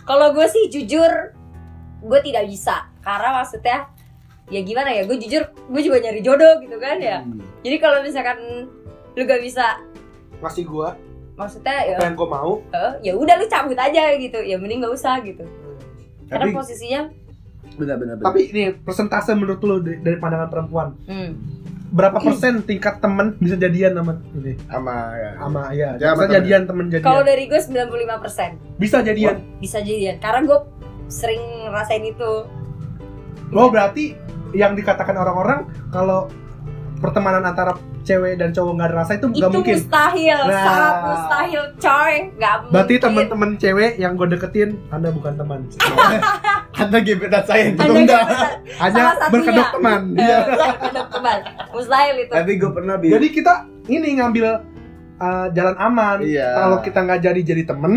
[0.00, 1.12] Kalau gue sih jujur,
[2.02, 3.78] gue tidak bisa karena maksudnya
[4.48, 7.22] ya gimana ya, gue jujur gue juga nyari jodoh gitu kan ya.
[7.22, 7.38] Hmm.
[7.62, 8.66] Jadi kalau misalkan
[9.12, 9.78] lu gak bisa,
[10.40, 10.96] Masih gua.
[11.36, 12.52] Maksudnya ya, apa yang gua mau.
[13.00, 15.44] ya udah lu cabut aja gitu, ya mending gak usah gitu.
[16.28, 17.00] Karena Tapi- posisinya,
[17.74, 20.88] benar-benar Tapi ini persentase menurut lu dari, dari pandangan perempuan.
[21.08, 21.30] Hmm,
[21.90, 24.52] berapa persen tingkat temen bisa jadian sama ini?
[24.68, 25.30] Sama ya.
[25.34, 27.06] Sama ya Ya, bisa sama jadian temen jadian.
[27.08, 29.36] Kalau dari gue 95% bisa jadian?
[29.58, 30.16] Bisa jadian.
[30.20, 30.58] Karena gue
[31.10, 32.32] sering ngerasain itu.
[33.50, 34.14] oh berarti
[34.54, 36.30] yang dikatakan orang-orang kalau
[37.00, 40.62] pertemanan antara cewek dan cowok nggak ada rasa itu Itu nggak mungkin mustahil, Nah.
[40.62, 42.14] sangat mustahil, coy.
[42.34, 43.00] Gak berarti mungkin.
[43.02, 45.60] teman-teman cewek yang gue deketin anda bukan teman
[46.80, 48.50] ada gebetan saya tertunda gebetan.
[48.78, 50.38] hanya berkedok teman Iya.
[50.78, 51.38] Ada teman.
[51.70, 52.32] Mustahil itu.
[52.32, 53.54] tapi gue pernah bi jadi kita
[53.88, 54.46] ini ngambil
[55.18, 56.48] uh, jalan aman Iya.
[56.54, 57.94] kalau kita nggak jadi jadi temen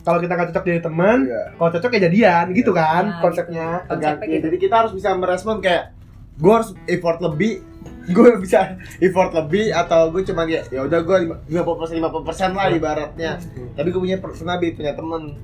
[0.00, 1.42] kalau kita nggak cocok jadi temen Iya.
[1.54, 4.32] kalau cocok ya jadian gitu kan Nah, konsepnya Konsepnya Ganti.
[4.32, 4.44] gitu.
[4.46, 5.97] jadi kita harus bisa merespon kayak
[6.38, 7.62] gue harus effort lebih.
[8.08, 12.08] Gue bisa effort lebih atau gue cuma ya ya udah gue lima puluh persen lima
[12.08, 13.36] puluh persen lah ibaratnya.
[13.76, 15.36] Tapi gue punya pernah punya temen.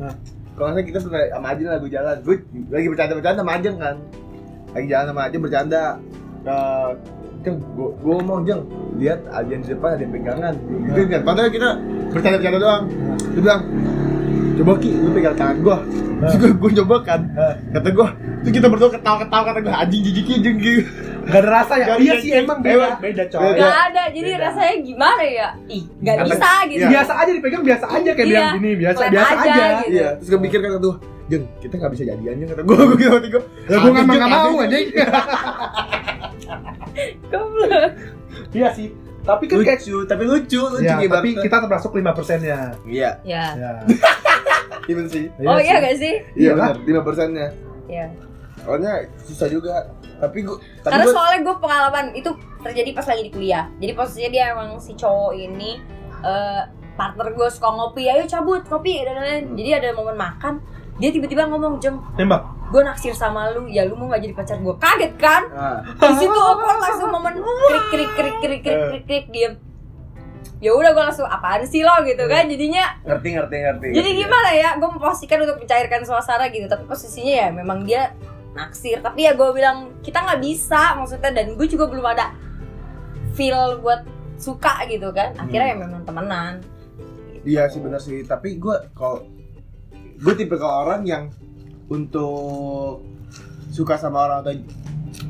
[0.57, 2.17] Kalau nggak salah kita pernah sama Ajeng lagi jalan.
[2.25, 2.37] Gue
[2.73, 3.97] lagi bercanda bercanda sama Ajeng kan.
[4.73, 5.83] Lagi jalan sama Ajeng bercanda.
[6.45, 6.91] Eh,
[7.45, 8.63] Jeng, gue gue ngomong Jeng
[8.97, 10.55] lihat Ajeng di depan ada yang pegangan.
[10.89, 11.69] Gitu kan padahal kita
[12.17, 12.83] bercanda bercanda doang
[13.35, 13.63] dia bilang
[14.55, 15.77] coba ki lu pegang tangan gue
[16.17, 17.21] terus gue gue coba kan
[17.71, 18.07] kata gue
[18.41, 20.83] terus kita berdua ketawa ketawa kata gue anjing jijik anjing gitu
[21.25, 21.87] Gak ada rasa ya?
[21.87, 22.77] Gak iya sih emang Beda.
[22.77, 23.41] beda, beda coy.
[23.41, 23.57] Beda.
[23.57, 24.45] Gak ada, jadi Beda.
[24.45, 25.49] rasanya gimana ya?
[25.67, 26.77] Ih, gak Kata- bisa gitu.
[26.77, 26.89] Iya.
[26.93, 28.29] Biasa aja dipegang biasa aja kayak Iya.
[28.29, 29.65] bilang gini biasa biasa aja, aja.
[29.81, 29.89] gitu.
[29.89, 32.97] Iya, terus gue mikir kata tuh, Jeng, kita nggak bisa jadian Jeng kata gue, gue
[33.01, 33.43] gitu gue.
[33.65, 34.87] Ya gue nggak nggak mau anjing.
[37.31, 37.91] Goblok.
[38.53, 38.89] Iya sih.
[39.25, 42.77] Tapi kan kayak lucu tapi lucu lucu ya, tapi kita termasuk 5% nya.
[42.85, 43.45] iya Ya.
[44.65, 44.77] Ya.
[44.85, 45.83] gimana sih Oh iya sih.
[45.83, 46.15] gak sih?
[46.35, 46.71] iya Iyalah.
[46.73, 47.49] benar lima persennya
[47.85, 48.07] Iya.
[48.59, 49.75] soalnya susah juga
[50.15, 53.69] tapi gua tapi Karena gua soalnya gue pengalaman itu terjadi pas lagi di kuliah.
[53.77, 55.77] Jadi posisinya dia emang si cowok ini
[56.23, 56.63] eh
[56.95, 59.45] partner gue suka ngopi, ayo cabut kopi dan lain-lain.
[59.45, 59.57] Hmm.
[59.59, 60.63] Jadi ada momen makan,
[60.97, 62.41] dia tiba-tiba ngomong jeng, Tembak.
[62.71, 64.75] gue naksir sama lu, ya lu mau gak jadi pacar gue?
[64.79, 65.43] Kaget kan?
[65.51, 69.53] ah, Di situ aku langsung momen krik krik krik krik krik krik krik diem.
[70.65, 72.49] Ya udah gue langsung apaan sih lo gitu kan?
[72.49, 74.21] Jadinya ngerti ngerti ngerti jadi ngerti.
[74.25, 74.71] gimana ya?
[74.81, 78.17] Gue memposisikan untuk mencairkan suasana gitu, tapi posisinya ya memang dia
[78.57, 79.05] naksir.
[79.05, 82.33] Tapi ya gue bilang kita nggak bisa maksudnya dan gue juga belum ada
[83.37, 84.09] feel buat
[84.41, 85.37] suka gitu kan.
[85.37, 86.65] Akhirnya ya memang temenan.
[87.45, 89.29] Iya sih benar sih, tapi gue kalau
[90.17, 91.29] gue tipe ke orang yang
[91.93, 93.05] untuk
[93.69, 94.57] suka sama orang atau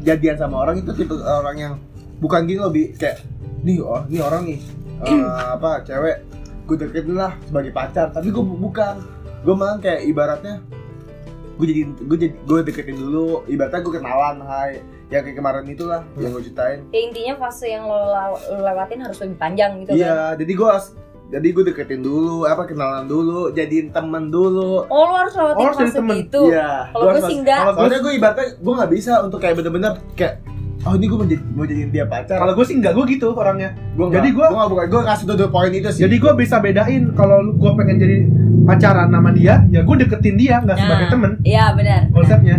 [0.07, 1.75] jadian sama orang itu tipe orang yang
[2.23, 3.27] bukan gini lebih kayak
[3.67, 4.61] nih oh nih orang nih
[5.07, 6.17] eh, apa cewek
[6.65, 8.95] gue deketin lah sebagai pacar tapi gue bukan
[9.45, 10.65] gue malah kayak ibaratnya
[11.55, 16.03] gue jadi gue jadi gue deketin dulu ibaratnya gue kenalan hai yang kayak kemarin itulah
[16.17, 19.97] yang gue ceritain Ya intinya fase yang lo, lo lewatin harus lebih panjang gitu kan.
[19.97, 20.71] iya jadi gue
[21.25, 25.73] jadi gue deketin dulu apa kenalan dulu jadiin temen dulu Oh lo harus lewatin Oh,
[25.73, 26.17] fase temen.
[26.21, 26.43] gitu.
[26.49, 26.91] Iya.
[26.93, 27.61] Kalau gue sih enggak.
[27.65, 30.35] Kalau gue ibaratnya gue nggak bisa untuk kayak bener-bener kayak
[30.85, 32.37] oh ini gue mau jadi mau jadiin dia pacar.
[32.37, 33.73] Kalau gue sih enggak, gue gitu orangnya.
[33.95, 36.03] gue jadi gua- gue nggak bukan gue kasih tuh poin itu sih.
[36.03, 38.17] Jadi gue bisa bedain kalau gue pengen jadi
[38.65, 41.31] pacaran sama dia, ya gue deketin dia nggak sebagai temen.
[41.43, 42.01] Iya benar.
[42.11, 42.57] Konsepnya.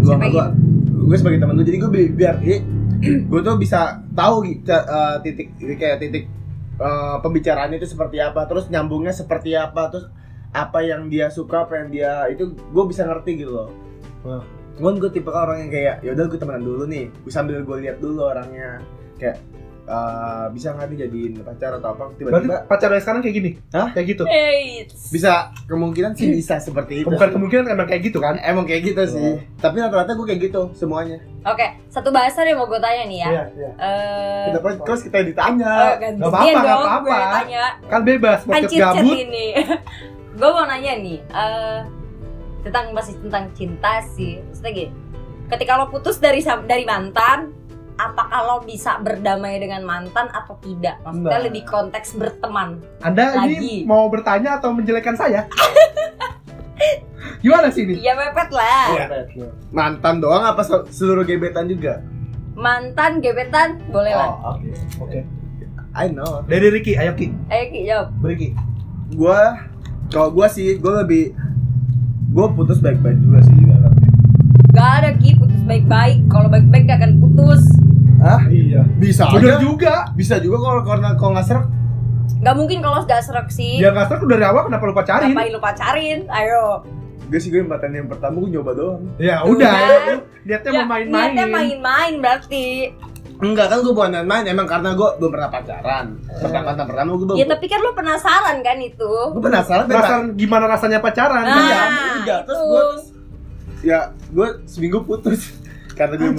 [0.00, 0.44] gue gue
[1.02, 2.34] gue sebagai teman lu jadi gue bi- biar
[3.30, 3.80] gue tuh bisa
[4.12, 6.24] tahu gitu eh, titik kayak titik
[6.76, 10.06] eh, pembicaraannya itu seperti apa terus nyambungnya seperti apa terus
[10.50, 13.68] apa yang dia suka apa yang dia itu gue bisa ngerti gitu loh
[14.22, 14.44] Wah.
[14.80, 18.00] Cuman gue tipe orang yang kayak yaudah gue temenan dulu nih gue sambil gue lihat
[18.00, 18.80] dulu orangnya
[19.14, 19.36] kayak
[19.84, 23.50] eh, bisa nggak nih jadiin pacar atau apa Berarti tiba-tiba pacarnya sekarang kayak gini?
[23.70, 23.88] Hah?
[23.90, 24.22] Kayak gitu?
[24.24, 25.32] Hey, bisa
[25.66, 27.34] kemungkinan sih bisa seperti itu Bukan sih.
[27.34, 28.40] kemungkinan emang kayak gitu kan?
[28.40, 29.36] emang kayak gitu sih Oh.
[29.58, 33.28] tapi rata-rata gue kayak gitu semuanya Oke, satu bahasan yang mau gue tanya nih ya.
[33.28, 33.70] Iya, iya.
[33.74, 35.72] Eh, Kenapa terus kita ditanya?
[35.72, 37.16] oh, gantian Nggak apa-apa, dong nggak apa-apa.
[37.88, 39.16] Kan bebas, chat gabut.
[39.16, 39.46] ini.
[40.38, 41.78] gue mau nanya nih, eh
[42.60, 44.40] tentang masih tentang cinta sih.
[44.42, 44.90] Maksudnya gini,
[45.48, 47.52] ketika lo putus dari sam- dari mantan,
[47.96, 51.00] apakah lo bisa berdamai dengan mantan atau tidak?
[51.02, 51.44] Maksudnya Nah.
[51.44, 52.80] lebih konteks berteman.
[53.00, 53.50] Anda Lagi.
[53.50, 55.44] ini mau bertanya atau menjelekkan saya?
[57.40, 57.94] Gimana sih ini?
[57.98, 58.86] Iya mepet lah.
[58.90, 59.48] Iya.
[59.70, 62.04] Mantan doang apa se- seluruh gebetan juga?
[62.52, 64.28] Mantan, gebetan, boleh lah.
[64.34, 64.68] Oh, oke.
[65.00, 65.20] Oke.
[65.90, 66.44] I know.
[66.44, 67.32] Dari Ricky, ayo Ki.
[67.48, 68.06] Ayo Ki, jawab.
[68.20, 68.52] Ricky.
[69.10, 69.56] Gua
[70.06, 71.32] kalau gua sih gua lebih
[72.30, 74.08] gua putus baik-baik juga sih ibaratnya.
[74.70, 76.18] Gak ada Ki, putus baik-baik.
[76.26, 77.62] Kalau baik-baik gak akan putus.
[78.20, 78.40] Hah?
[78.46, 78.86] Iya.
[78.96, 79.60] Bisa Bener aja.
[79.60, 79.94] juga.
[80.12, 81.66] Bisa juga kalau karena kalau nggak serak.
[82.38, 83.80] Gak mungkin kalau gak serak sih.
[83.80, 85.32] Ya nggak serak dari awal kenapa lu pacarin?
[85.32, 86.18] Ngapain lu pacarin?
[86.30, 86.86] Ayo.
[87.26, 89.02] Gue sih gue empatan yang pertama gue nyoba doang.
[89.16, 90.06] Ya udah, kan.
[90.06, 91.30] lu niatnya Ya, mau main-main.
[91.30, 92.66] Niatnya main-main berarti.
[93.40, 96.06] Enggak kan gue bukan main-main emang karena gue belum pernah pacaran.
[96.28, 97.36] Pertama pertama gue belum.
[97.40, 99.12] Ya tapi kan lu penasaran kan itu.
[99.32, 101.44] gue penasaran Penasaran gimana rasanya pacaran?
[101.44, 101.80] Nah, Iya, iya.
[102.20, 102.36] itu.
[102.44, 102.82] Terus gue
[103.80, 105.56] ya gue seminggu putus
[105.98, 106.30] karena gue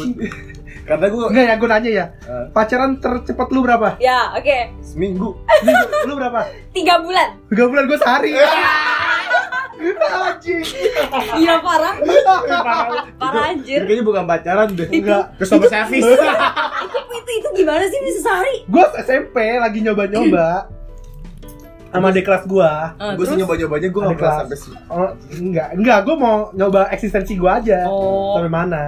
[0.90, 2.06] karena gue Enggak ya, gue nanya ya.
[2.22, 2.46] Eh.
[2.54, 3.98] Pacaran tercepat lu berapa?
[3.98, 4.58] Ya, oke.
[4.82, 5.72] seminggu Lu,
[6.06, 6.46] lu berapa?
[6.78, 7.38] Tiga bulan.
[7.50, 8.32] Tiga bulan gue sehari.
[10.32, 10.64] Anjing.
[11.38, 11.96] Iya parah.
[13.20, 13.44] Parah.
[13.52, 13.84] Anjir.
[13.86, 14.88] kayaknya bukan pacaran deh.
[14.90, 15.24] Enggak.
[15.38, 16.04] Ke sama servis.
[16.86, 18.56] itu, itu itu gimana sih bisa sehari?
[18.66, 20.70] Gue SMP lagi nyoba-nyoba
[21.92, 22.96] sama adik kelas gua.
[22.96, 24.40] Eh, gue sih nyoba-nyobanya gue Ada gak pernah kelas.
[24.40, 24.74] sampai sih.
[24.88, 27.84] Oh, enggak, enggak, gue mau nyoba eksistensi gua aja.
[27.92, 28.40] Oh.
[28.40, 28.84] Sampai mana?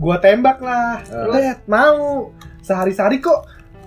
[0.00, 1.04] Gua tembak lah.
[1.04, 1.32] Terus?
[1.36, 2.32] Lihat, mau.
[2.64, 3.44] Sehari-sehari kok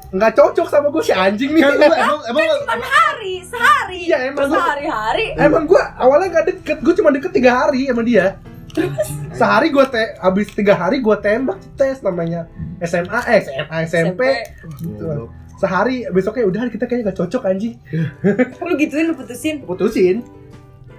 [0.07, 1.61] nggak cocok sama gue si anjing nih.
[1.61, 3.99] Kan lu emang emang lu- Hari, sehari.
[4.03, 5.25] Iya, emang gua- sehari-hari.
[5.35, 8.37] Emang gue awalnya gak deket, gue cuma deket tiga hari sama dia.
[9.31, 12.45] Sehari gue te, habis tiga hari gue tembak tes namanya
[12.79, 14.21] SMA, eh SMA SMP.
[14.77, 15.31] Gitu.
[15.55, 17.79] Sehari besoknya udah kita kayaknya gak cocok anjing.
[18.61, 19.63] Lu gituin lu putusin.
[19.63, 20.17] Putusin.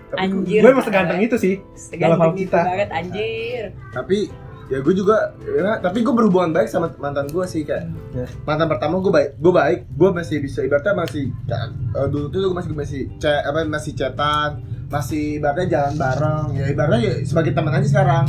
[0.06, 0.60] tapi Anjir.
[0.62, 1.54] Gue emang seganteng itu sih.
[1.92, 2.60] Dalam hal Seganteng itu kita.
[2.62, 3.62] banget anjir.
[3.92, 4.18] tapi
[4.66, 8.26] ya gue juga ya, tapi gue berhubungan baik sama mantan gue sih kayak Ya.
[8.42, 9.78] mantan pertama gue baik gue baik.
[9.92, 13.92] Gue masih bisa ibaratnya masih kayak, eh, dulu tuh gue masih masih chat apa masih
[13.92, 14.50] chatan
[14.86, 16.46] masih ibaratnya jalan bareng.
[16.54, 18.26] Ya ibaratnya ya sebagai teman aja sekarang.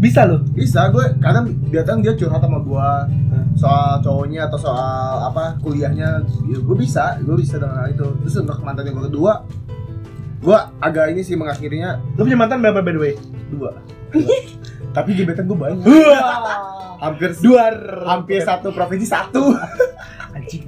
[0.00, 0.40] Bisa loh.
[0.50, 2.90] bisa gue kadang datang dia curhat sama gue
[3.52, 6.22] soal cowoknya atau soal apa kuliahnya.
[6.46, 8.06] Ya gue bisa gue bisa dengan hal itu.
[8.24, 9.44] Terus untuk mantan yang kedua
[10.40, 12.00] gue agak ini sih mengakhirinya.
[12.16, 13.14] Lu punya mantan berapa by the way?
[13.50, 13.74] dua
[14.90, 15.78] tapi gebetan gue banyak
[17.04, 17.64] hampir Dua.
[18.04, 19.54] hampir satu provinsi satu
[20.36, 20.62] Anjing.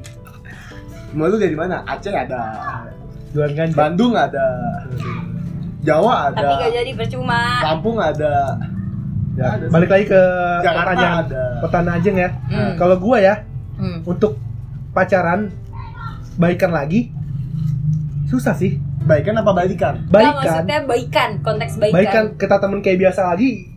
[1.13, 1.85] Mau lu dari mana?
[1.85, 2.41] Aceh ada,
[3.31, 4.43] jualan ganja Bandung ada,
[5.81, 7.61] Jawa ada, Tapi gak jadi percuma.
[7.63, 8.57] Lampung ada,
[9.33, 10.23] Ya, Ada balik lagi ke
[10.61, 11.43] Jakarta pertanyaan ada.
[11.59, 12.73] pertanyaan Ajeng ya Hmm.
[12.77, 13.35] kalau gua ya
[13.75, 14.05] Hmm.
[14.05, 14.37] untuk
[14.91, 15.49] pacaran
[16.35, 17.09] baikan lagi
[18.27, 19.99] susah sih Baikan apa balikan?
[20.01, 21.97] Nggak, baikan maksudnya baikan, konteks baikan.
[21.97, 23.72] baikan kita temen kayak biasa lagi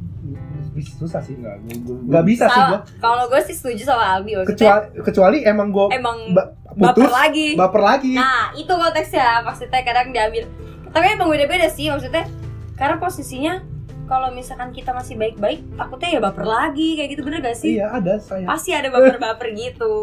[0.75, 4.51] bis- susah sih nggak bisa sih gua Sama- Kalau gue sih setuju sama Albi maksudnya
[4.51, 7.47] kecuali kecuali emang gua emang ba- baper lagi.
[7.55, 10.43] baper lagi Nah, itu konteksnya maksudnya kadang diambil.
[10.91, 12.27] Tapi emang beda-beda sih maksudnya.
[12.73, 13.63] Karena posisinya
[14.05, 17.73] kalau misalkan kita masih baik-baik, takutnya ya baper lagi kayak gitu bener gak sih?
[17.73, 19.95] iya ada saya Pasti ada baper-baper gitu.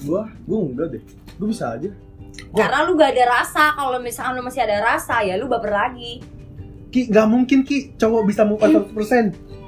[0.00, 1.02] Gua, gua enggak deh.
[1.34, 1.90] Gua bisa aja.
[2.48, 3.74] Gua- Karena lu gak ada rasa.
[3.74, 6.22] Kalau misalkan lu masih ada rasa, ya lu baper lagi.
[6.88, 9.59] Ki nggak mungkin Ki cowok bisa move on 100%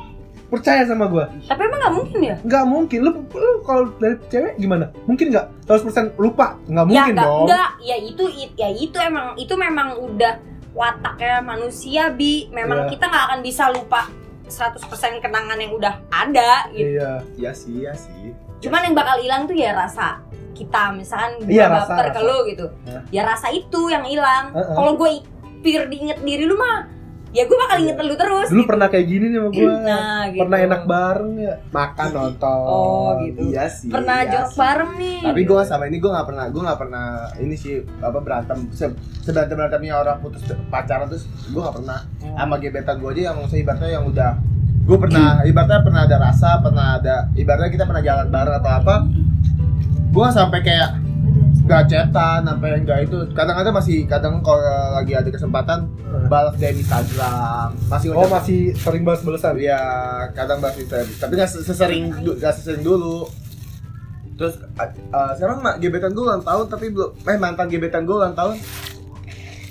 [0.53, 2.37] percaya sama gua Tapi emang gak mungkin ya?
[2.39, 7.09] nggak mungkin lu lu kalau dari cewek gimana mungkin nggak 100% lupa nggak mungkin ya
[7.11, 7.71] enggak, dong enggak.
[7.81, 10.35] Ya itu it- ya itu emang itu memang udah
[10.73, 12.49] wataknya manusia bi.
[12.49, 12.89] Memang Iya.
[12.91, 14.09] kita nggak akan bisa lupa
[14.47, 14.85] 100%
[15.19, 16.85] kenangan yang udah ada gitu.
[16.93, 18.33] iya Iya sih, iya sih.
[18.61, 20.21] Cuman yang bakal hilang tuh ya rasa
[20.53, 22.29] kita misalkan gue Iya, rasa, baper ke rasa.
[22.29, 22.67] lu gitu.
[22.87, 23.03] Hah?
[23.09, 24.53] Ya rasa itu yang hilang.
[24.53, 24.69] Heeh.
[24.71, 25.11] Kalau gue
[25.61, 26.85] pir diinget diri lu mah
[27.33, 28.49] ya gue bakal inget lu terus.
[28.49, 28.69] dulu gitu.
[28.69, 30.41] pernah kayak gini nih sama gua Nah, gitu.
[30.45, 33.41] pernah enak bareng ya makan nonton Oh, gitu.
[33.49, 33.89] Iya sih.
[33.89, 34.55] Pernah iya sih.
[34.55, 35.19] bareng nih.
[35.25, 38.87] Tapi gue sama ini gue nggak pernah, gue nggak pernah ini sih apa berantem se
[39.21, 43.61] seberantem berantemnya orang putus pacaran terus gue nggak pernah sama gebetan gue aja yang saya
[43.61, 44.31] ibaratnya yang udah
[44.83, 48.95] gue pernah ibaratnya pernah ada rasa pernah ada ibaratnya kita pernah jalan bareng atau apa
[50.13, 50.91] gue sampai kayak
[51.63, 54.59] gak chatan sampai enggak itu kadang-kadang masih kadang kalau
[54.93, 55.87] lagi ada kesempatan
[56.27, 59.79] balas dari Instagram masih oh masih sering balas balasan Iya,
[60.33, 61.09] kadang bahas Instagram.
[61.17, 63.31] Tapi nggak sesering nggak sesering dulu.
[64.35, 64.59] Terus
[65.13, 68.59] uh, sekarang mak gebetan gue ulang tahun tapi belum eh mantan gebetan gue ulang tahun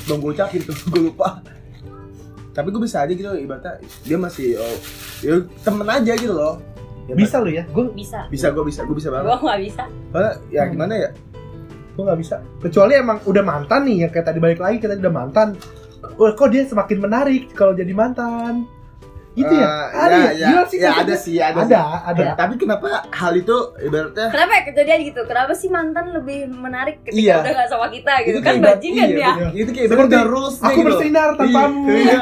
[0.02, 1.44] belum gue ucapin tuh gue lupa.
[2.52, 4.78] Tapi gue bisa aja gitu ibaratnya dia masih oh,
[5.20, 6.56] ya temen aja gitu loh.
[7.06, 8.30] Ya, bisa lu ya gua bisa.
[8.30, 9.42] bisa gue bisa gue bisa Gue banget.
[9.42, 9.84] nggak bisa.
[10.10, 10.72] Soalnya, ya Hmm.
[10.72, 11.10] gimana ya?
[11.94, 15.14] Gua nggak bisa kecuali emang udah mantan nih yang kayak tadi balik lagi kita udah
[15.14, 15.56] mantan
[16.18, 18.66] Wah, kok dia semakin menarik kalau jadi mantan
[19.32, 21.80] gitu ya Uh, ada ya, ya, ya, Gila sih, ya, ada sih, ada, ada sih.
[22.04, 25.22] ada Ya, tapi kenapa hal itu ibaratnya Kenapa ya kejadian gitu?
[25.24, 27.36] Kenapa sih mantan lebih menarik ketika Iya.
[27.40, 28.32] udah gak sama kita gitu?
[28.36, 29.32] itu kan bajingan iya, ya.
[29.32, 29.52] bener.
[29.56, 32.20] Itu kayak Seperti, rules aku bersinar tanpamu Iya.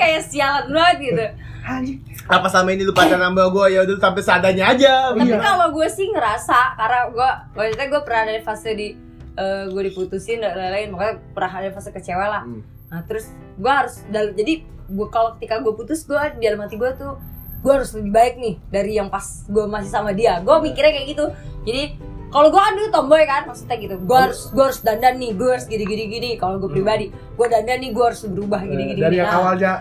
[0.00, 1.24] Kayak sialan banget gitu.
[1.68, 1.98] Anjing.
[2.28, 5.40] Apa sama ini lu pacaran sama gue ya udah sampai sadanya aja Tapi Iya.
[5.40, 8.88] kalau gue sih ngerasa karena gue maksudnya gue pernah ada fase di
[9.34, 12.42] eh, gue diputusin dan lain-lain makanya pernah ada fase kecewa lah.
[12.42, 12.60] Hmm.
[12.88, 16.74] Nah terus gue harus dal- jadi gue kalau ketika gue putus gue di dalam hati
[16.74, 17.16] gue tuh
[17.58, 20.38] gue harus lebih baik nih dari yang pas gue masih sama dia.
[20.40, 21.24] Gue mikirnya kayak gitu.
[21.64, 21.82] Jadi
[22.28, 23.96] kalau gue kan dulu tomboy kan maksudnya gitu.
[23.98, 26.30] Gue harus gue harus dandan nih, gue harus gini gini gini.
[26.34, 29.00] Kalau gue pribadi, gue dandan nih, gue harus berubah gini gini.
[29.00, 29.18] dari gini.
[29.18, 29.72] yang Nah, awalnya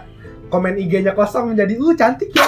[0.47, 2.43] komen IG-nya kosong menjadi uh cantik ya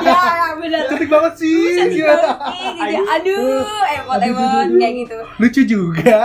[0.00, 0.82] ya ya, benar.
[0.86, 2.06] cantik banget sih Cantik Iya.
[2.06, 3.10] banget sih, gitu.
[3.10, 5.18] Aduh, emot emot kayak gitu.
[5.38, 6.20] lucu juga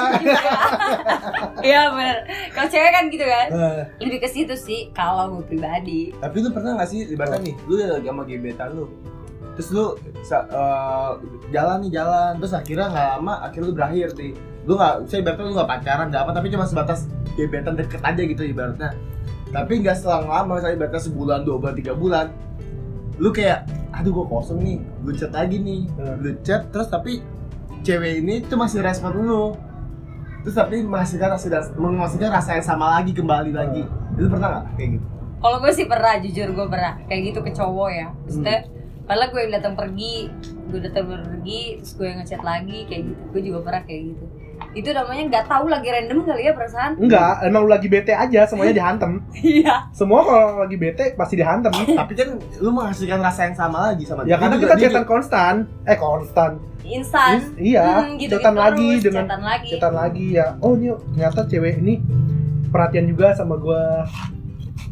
[1.66, 2.18] Iya benar.
[2.54, 3.48] Kalau cewek kan gitu kan.
[3.50, 6.14] Eh, Lebih ke situ sih kalau gue pribadi.
[6.14, 8.86] Tapi lu pernah gak sih ibaratnya nih, lu lagi sama gebetan lu
[9.56, 9.86] Terus lu
[10.22, 11.12] eh,
[11.50, 14.32] jalan nih jalan, terus akhirnya gak lama, akhirnya lu berakhir nih
[14.66, 17.06] Lu gak, saya ibaratnya lu gak pacaran, gak apa, tapi cuma sebatas
[17.38, 18.98] gebetan deket aja gitu ibaratnya
[19.54, 22.28] Tapi gak selang lama, misalnya ibaratnya sebulan, dua bulan, tiga bulan
[23.22, 26.18] Lu kayak, aduh gua kosong nih, lu chat lagi nih Hmm.
[26.20, 27.22] Lu chat, terus tapi
[27.86, 29.54] cewek ini tuh masih respon lu
[30.42, 33.86] Terus tapi menghasilkan rasa, menghasilkan rasa yang sama lagi, kembali lagi
[34.18, 35.06] Lu pernah gak kayak gitu?
[35.46, 38.08] Kalau gue sih pernah, jujur gue pernah kayak gitu ke cowok ya.
[38.26, 38.60] Maksudnya,
[39.06, 40.34] padahal gue yang datang pergi,
[40.74, 43.22] gue datang pergi, terus gue yang ngechat lagi kayak gitu.
[43.30, 44.26] Gue juga pernah kayak gitu.
[44.76, 46.92] Itu namanya nggak tahu lagi random kali ya perasaan.
[46.98, 49.88] enggak emang lu lagi bete aja semuanya dihantem Iya.
[49.90, 52.28] semua kalau lagi bete pasti dihantem tapi kan
[52.60, 54.38] lu menghasilkan rasa yang sama lagi sama ya dia.
[54.38, 56.52] karena kita chatan konstan eh konstan
[56.84, 57.40] Instan.
[57.58, 59.70] iya Hmm, gitu, chatan lagi terus, dengan chatan lagi.
[59.72, 61.94] chatan lagi ya oh ini ternyata cewek ini
[62.68, 64.04] perhatian juga sama gua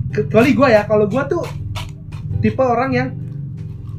[0.10, 1.43] kecuali gua ya kalau gua tuh
[2.39, 3.10] tipe orang yang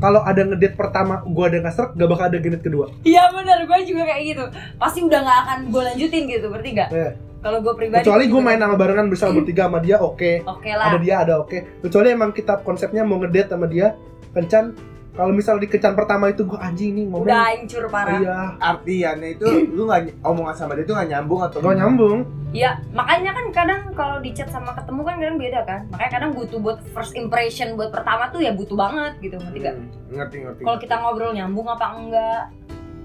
[0.04, 3.78] kalau ada ngedate pertama gua ada nggak gak bakal ada ngedate kedua Iya benar, gue
[3.88, 4.44] juga kayak gitu.
[4.76, 6.90] Pasti udah nggak akan gue lanjutin gitu, berarti nggak?
[6.92, 7.10] Iya.
[7.40, 8.04] Kalau gue pribadi.
[8.04, 8.64] kecuali gua main gitu.
[8.68, 11.00] sama barengan bersama bertiga sama dia oke Oke ada lah.
[11.00, 13.92] dia ada oke kecuali emang kita konsepnya mau ngedate sama dia
[14.32, 14.72] kencan
[15.14, 18.18] kalau misal di kencan pertama itu gua anjing nih momen Udah hancur parah.
[18.18, 22.20] iya artiannya itu lu nggak omongan sama dia tuh nggak nyambung atau gak nyambung
[22.54, 25.90] Iya, makanya kan kadang kalau di chat sama ketemu kan kadang beda kan.
[25.90, 29.74] Makanya kadang butuh buat first impression buat pertama tuh ya butuh banget gitu, ngerti gak?
[29.74, 32.54] Hmm, ngerti ngerti Kalau kita ngobrol nyambung apa enggak?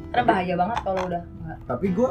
[0.09, 1.57] karena bahaya banget kalau udah nggak.
[1.69, 2.09] tapi gue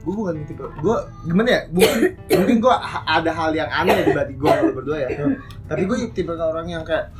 [0.00, 0.96] gue bukan tipe gue
[1.28, 1.98] gimana ya mungkin
[2.32, 2.74] mungkin gue
[3.06, 5.08] ada hal yang aneh di batin gue kalau berdua ya
[5.70, 7.12] tapi gue tipe orang yang kayak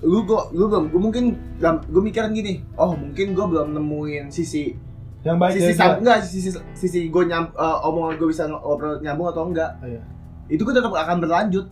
[0.00, 1.24] lu gue lu belum gue mungkin
[1.58, 4.76] gue mikirin gini oh mungkin gue belum nemuin sisi
[5.22, 5.96] yang baik sisi dari sam, gua.
[5.98, 10.00] enggak sisi sisi gue nyam eh, omongan gue bisa ngobrol nyambung atau enggak Iya.
[10.48, 11.66] itu gue tetap akan berlanjut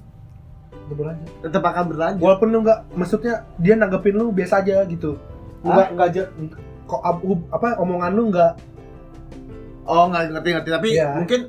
[0.74, 1.28] Udah berlanjut.
[1.40, 5.20] tetap akan berlanjut walaupun lu nggak maksudnya dia nanggepin lu biasa aja gitu
[5.62, 6.22] nggak nggak aja
[6.84, 7.00] kok
[7.48, 8.52] apa omongan lu nggak
[9.84, 11.08] oh nggak ngerti ngerti tapi Iya.
[11.14, 11.40] mungkin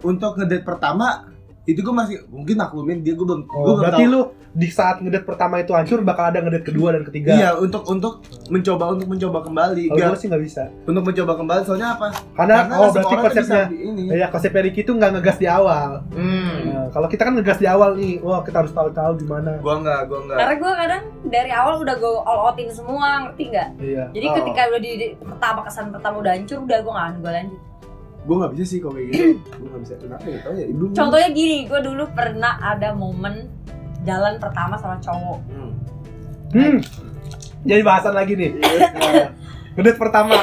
[0.00, 1.28] untuk ngedate pertama
[1.70, 4.12] itu gue masih mungkin maklumin dia gue belum gue oh, belum berarti tahu.
[4.12, 7.30] lu di saat ngedate pertama itu hancur bakal ada ngedate kedua dan ketiga?
[7.32, 8.18] Iya untuk untuk
[8.50, 10.62] mencoba untuk mencoba kembali kalau gue sih nggak bisa.
[10.82, 12.08] untuk mencoba kembali soalnya apa?
[12.34, 14.02] Karena, oh semua berarti konsepnya ini.
[14.10, 16.02] Ya konsepnya Ricky itu nggak ngegas di awal.
[16.10, 16.54] Hmm.
[16.66, 19.54] Nah, kalau kita kan ngegas di awal nih wah kita harus tahu-tahu gimana.
[19.62, 23.42] Gua enggak gua enggak karena gue kadang dari awal udah gue all outin semua ngerti
[23.54, 23.68] nggak?
[23.78, 24.04] Iya.
[24.10, 24.34] Jadi Oh.
[24.42, 27.60] ketika udah di, di- pertama kesan pertama udah hancur udah gue nggak gue lanjut
[28.28, 29.24] gua nggak bisa sih kalau kayak gitu.
[29.60, 29.94] Gua nggak bisa.
[29.96, 30.38] Kenapa ya?
[30.44, 33.34] Tau ya ibu contohnya gini gue dulu pernah ada momen
[34.04, 35.38] jalan pertama sama cowok.
[35.52, 35.72] Hmm.
[36.56, 36.76] hmm.
[37.64, 38.50] jadi bahasan lagi nih.
[38.56, 39.28] Nah,
[39.76, 40.36] ngedate pertama.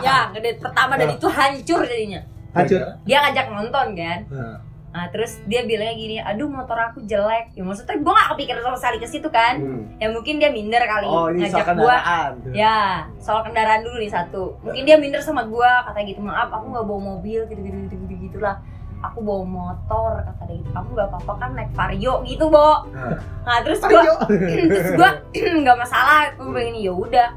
[0.00, 2.20] Ya ngedate pertama dan itu hancur jadinya.
[2.56, 2.80] Hancur.
[3.04, 4.18] Dia ngajak nonton kan?
[4.32, 4.56] Nah,
[4.90, 7.54] nah terus dia bilangnya gini aduh motor aku jelek.
[7.54, 9.54] Ya maksudnya gue gak kepikiran sama sekali ke situ kan.
[9.62, 9.82] Hmm.
[10.02, 11.70] ya mungkin dia minder kali oh ini soal ngajak gua.
[11.70, 12.78] kendaraan ya
[13.22, 14.58] soal kendaraan dulu nih satu.
[14.66, 17.94] Mungkin dia minder sama gua kata gitu maaf aku nggak bawa mobil gitu gitu gitu
[18.06, 18.58] gitu gitulah.
[19.00, 20.70] Aku bawa motor kata dia gitu.
[20.74, 22.82] Kamu nggak apa-apa kan naik vario gitu bo.
[22.90, 23.60] Nah.
[23.62, 24.02] terus gua
[24.74, 25.10] terus gua
[25.62, 27.28] nggak masalah aku pengen ya udah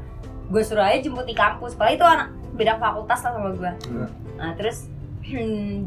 [0.44, 1.78] gue suruh aja jemput di kampus.
[1.78, 3.72] Padahal itu anak beda fakultas lah sama gua.
[3.86, 4.10] Hmm.
[4.34, 4.90] nah terus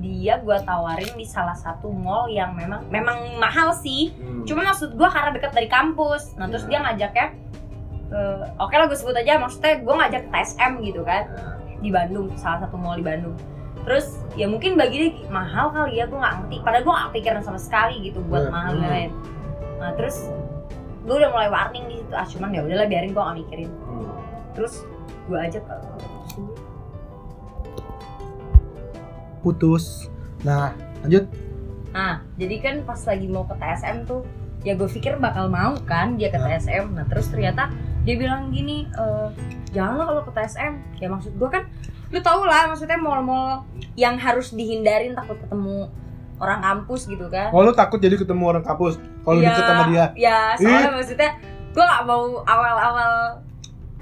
[0.01, 4.41] dia gua tawarin di salah satu mall yang memang memang mahal sih Hmm.
[4.47, 6.33] Cuma maksud gue karena deket dari kampus.
[6.35, 7.35] Nah terus dia ngajaknya
[8.07, 8.21] ke
[8.55, 11.27] oke lah gue sebut aja maksudnya gue ngajak ke TSM gitu kan
[11.77, 13.35] di Bandung salah satu mall di Bandung.
[13.83, 16.55] Terus ya mungkin bagi dia mahal kali ya gue nggak ngerti.
[16.63, 18.53] Padahal gue nggak pikiran sama sekali gitu buat Hmm.
[18.55, 19.11] mahal dan lain.
[19.77, 20.31] Nah terus
[21.03, 22.13] gue udah mulai warning di situ.
[22.15, 23.69] Ah cuman ya udahlah biarin gue nggak mikirin.
[23.83, 24.07] Hmm.
[24.55, 24.73] Terus
[25.27, 25.75] gue ajak ke
[29.47, 30.11] putus
[30.43, 31.23] nah lanjut
[31.87, 34.21] Nah, jadi kan pas lagi mau ke TSM tuh,
[34.61, 36.53] ya gue pikir bakal mau kan dia ke Nah.
[36.53, 36.93] TSM.
[36.93, 39.03] Nah, terus ternyata dia bilang gini, e,
[39.73, 40.77] janganlah kalau ke TSM.
[41.01, 41.65] Ya maksud gue kan,
[42.07, 43.65] lu tau lah maksudnya mall-mall
[43.97, 45.89] yang harus dihindarin takut ketemu
[46.37, 47.49] orang kampus gitu kan.
[47.49, 51.29] oh lu takut jadi ketemu orang kampus kalau Ya, deket sama dia Ya, soalnya maksudnya
[51.73, 53.41] gue gak mau awal-awal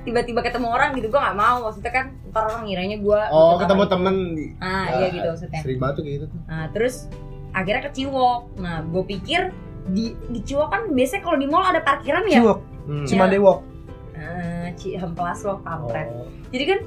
[0.05, 3.83] tiba-tiba ketemu orang gitu gue gak mau maksudnya kan ntar orang ngiranya gue oh ketemu
[3.89, 7.09] temen di ah iya gitu maksudnya sering banget gitu tuh Nah terus
[7.55, 8.59] akhirnya ke Ciwok.
[8.59, 9.49] Nah gue pikir
[9.89, 12.39] di di Ciwok kan biasanya kalau di mall ada parkiran ya.
[12.43, 13.01] Ciwok Hmm.
[13.01, 13.65] Cimande Walk
[14.13, 16.05] Eh, Ci Hemplas loh kampret.
[16.13, 16.79] Oh, Jadi kan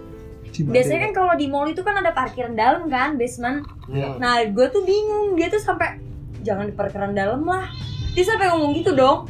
[0.55, 3.67] Cimande biasanya kan kalau di mall itu kan ada parkiran dalam kan basement.
[3.91, 4.17] Hmm.
[4.23, 5.99] Nah gue tuh bingung dia tuh sampai
[6.47, 7.67] jangan di parkiran dalam lah.
[8.15, 9.27] Dia sampai ngomong gitu dong.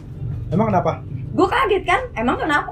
[0.53, 1.01] Emang kenapa
[1.33, 2.01] Gue kaget kan.
[2.15, 2.69] Emang kenapa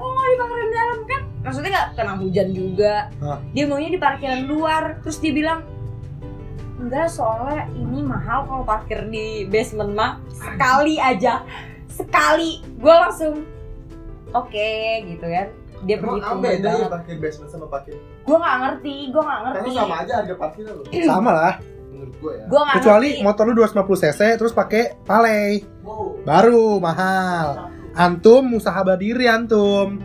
[1.47, 2.93] Maksudnya nggak kena hujan juga.
[3.17, 3.39] Hah.
[3.49, 4.83] Dia maunya di parkiran luar.
[5.01, 5.59] Terus dia bilang
[6.77, 11.41] Enggak, soalnya ini mahal kalau parkir di basement mah sekali aja.
[11.89, 12.61] Sekali.
[12.77, 13.41] Gue langsung
[14.29, 14.69] oke
[15.03, 15.47] gitu kan.
[15.79, 16.89] Dia Emang apa beda ya banget.
[16.91, 17.97] parkir basement sama parkir?
[18.21, 19.69] Gue gak ngerti, gue gak Karena ngerti.
[19.73, 20.85] sama aja harga parkirnya loh.
[21.11, 21.53] sama lah
[21.87, 22.45] Menurut gue ya.
[22.45, 23.25] Gue gak kecuali ngerti.
[23.25, 26.19] motor lu 250 cc terus pakai palei Wow.
[26.21, 27.47] baru mahal
[27.93, 29.97] antum usaha berdiri antum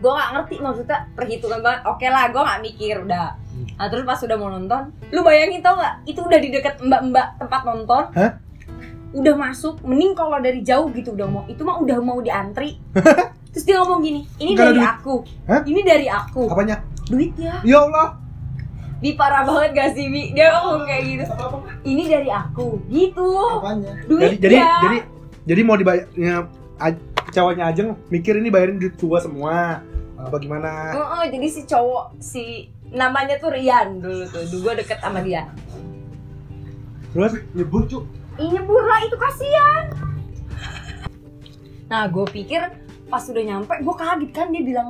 [0.00, 1.80] Gue gak ngerti maksudnya perhitungan banget.
[1.84, 3.36] Oke lah, gue gak mikir udah.
[3.76, 6.00] Nah terus pas udah mau nonton, lu bayangin tau gak?
[6.08, 8.04] Itu udah di deket mbak-mbak tempat nonton.
[8.16, 8.32] Hah?
[9.12, 11.42] Udah masuk, mending kalau dari jauh gitu udah mau.
[11.44, 12.80] Itu mah udah mau diantri.
[13.52, 14.88] terus dia ngomong gini, ini dari duit.
[14.88, 15.14] aku.
[15.44, 15.60] Hah?
[15.66, 16.42] Ini dari aku.
[16.48, 17.58] apanya Duitnya.
[17.66, 18.14] ya Allah
[19.00, 20.36] Bi parah banget gak sih Bi?
[20.36, 21.24] Dia ngomong kayak gitu.
[21.88, 22.66] Ini dari aku.
[22.86, 23.28] Gitu.
[23.58, 23.92] Apanya?
[24.06, 24.38] Duitnya.
[24.38, 24.98] jadi jadi jadi
[25.48, 26.34] jadi mau dibayarnya
[27.32, 29.80] cowoknya Ajeng mikir ini bayarin duit gua semua
[30.20, 32.44] apa gimana Heeh, jadi si cowok si
[32.90, 34.44] namanya tuh Rian dulu tuh.
[34.50, 35.48] Dulu gue deket sama dia.
[37.10, 38.04] terus Nyebur cuk.
[38.38, 39.84] Nyebur lah itu kasihan.
[41.90, 42.60] Nah gue pikir
[43.10, 44.88] pas udah nyampe gue kaget kan dia bilang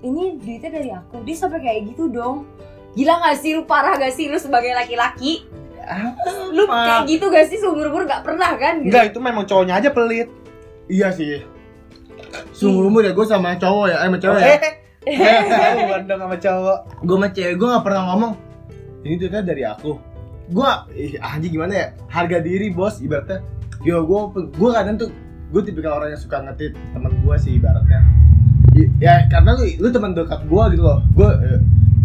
[0.00, 1.22] ini duitnya dari aku.
[1.26, 2.46] Dia sampai kayak gitu dong.
[2.94, 5.46] Gila gak sih lu parah gak sih lu sebagai laki-laki?
[6.54, 8.82] Lu kayak gitu gak sih seumur-umur gak pernah kan?
[8.82, 8.90] Gitu.
[8.90, 10.26] enggak itu memang cowoknya aja pelit
[10.90, 11.46] Iya sih.
[12.54, 14.48] Sungguh umur ya gue sama cowok ya, eh sama cewek ya.
[15.08, 18.32] eh bandeng sama cowok Gue sama cewek gue gak pernah ngomong.
[19.00, 19.92] Ini duitnya dari aku.
[20.50, 21.86] Gue, ih anjing gimana ya?
[22.10, 23.40] Harga diri bos, ibaratnya.
[23.86, 24.20] Yo gue,
[24.50, 25.10] gue kadang tuh
[25.50, 28.00] gue tipikal orang yang suka ngetit teman gue sih ibaratnya.
[29.00, 31.00] Ya karena lu, lu teman dekat gue gitu loh.
[31.16, 31.60] Gue eh,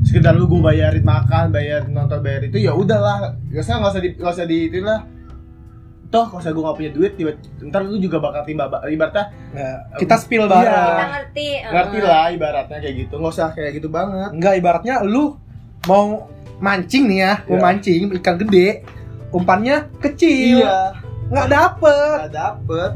[0.06, 4.02] sekedar lu gue bayarin makan bayarin nonton bayar itu ya udahlah gak usah nggak usah
[4.06, 5.00] di nggak usah di itulah
[6.08, 7.32] toh kalau gue gak punya duit tiba
[7.66, 10.52] ntar lu juga bakal timba ba- ibaratnya Nah, kita spill Iya.
[10.52, 10.86] bareng.
[10.86, 14.96] kita ngerti uh, ngerti lah ibaratnya kayak gitu nggak usah kayak gitu banget Enggak ibaratnya
[15.02, 15.36] lu
[15.84, 17.64] mau mancing nih ya, mau Iya.
[17.64, 18.68] mancing ikan gede,
[19.30, 20.64] umpannya kecil,
[21.28, 22.16] nggak dapet.
[22.18, 22.92] nggak dapet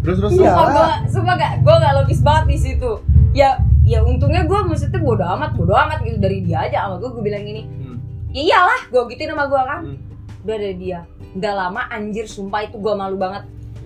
[0.00, 0.50] terus terus Iya.
[0.50, 2.92] Sumpah gue, sumpah gak, gue gak logis banget di situ.
[3.32, 7.06] Ya, ya untungnya gue maksudnya bodo amat, bodo amat gitu dari dia aja sama gue,
[7.08, 7.96] gue bilang gini, Hmm.
[8.28, 9.80] ya iyalah, gue gituin sama gue kan.
[9.86, 9.98] Hmm.
[10.42, 11.00] Udah dari dia,
[11.32, 13.44] nggak lama anjir, sumpah itu gue malu banget.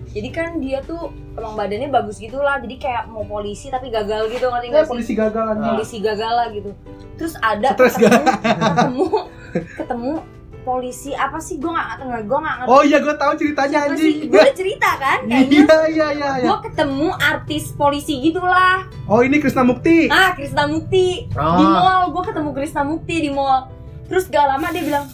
[0.09, 4.27] Jadi kan dia tuh emang badannya bagus gitu lah, jadi kayak mau polisi tapi gagal
[4.27, 4.91] gitu ngerti nggak sih?
[4.91, 5.73] polisi gagal anjing.
[5.73, 6.71] Polisi gagal lah gitu.
[7.15, 9.05] Terus ada Stres ketemu, ketemu,
[9.75, 10.11] ketemu
[10.63, 11.55] polisi apa sih?
[11.55, 12.69] Gue nggak nggak gue nggak ngerti.
[12.69, 14.15] Oh iya, gue tahu ceritanya anjing.
[14.27, 16.29] Gue udah cerita kan, kayaknya Iya iya iya.
[16.35, 16.45] iya.
[16.45, 20.09] gue ketemu artis polisi gitulah Oh ini Krisna Mukti.
[20.09, 21.71] ah Krisna Mukti di Oh.
[21.73, 23.71] mall gue ketemu Krisna Mukti di mall
[24.05, 25.05] terus gak lama dia bilang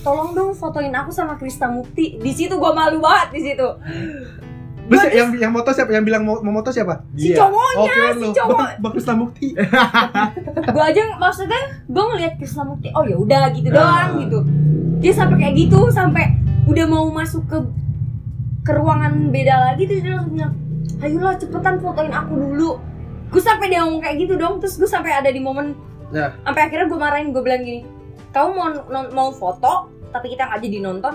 [0.00, 3.68] tolong dong fotoin aku sama Krisna Mukti di situ gue malu banget di situ
[4.82, 5.86] Terus Gua- yang yang moto siapa?
[5.88, 7.06] Yang bilang mau, mau moto siapa?
[7.14, 7.38] si Iya.
[7.38, 9.48] cowoknya Oh keren si cowok Bang, Bang Krisna Mukti.
[10.74, 13.78] gue aja maksudnya gue ngeliat Krisna Mukti oh ya udah gitu Nah.
[13.78, 14.38] doang gitu
[14.98, 16.24] dia sampai kayak gitu sampai
[16.66, 17.58] udah mau masuk ke
[18.60, 20.52] ke ruangan beda lagi terus dia langsung bilang
[20.98, 22.70] ayolah cepetan fotoin aku dulu
[23.28, 25.70] gue sampai dia ngomong kayak gitu dong terus gue sampai ada di momen
[26.10, 26.34] Nah.
[26.42, 27.86] sampai akhirnya gue marahin gue bilang gini
[28.30, 29.72] kamu mau non- mau foto
[30.08, 31.14] tapi kita nggak jadi nonton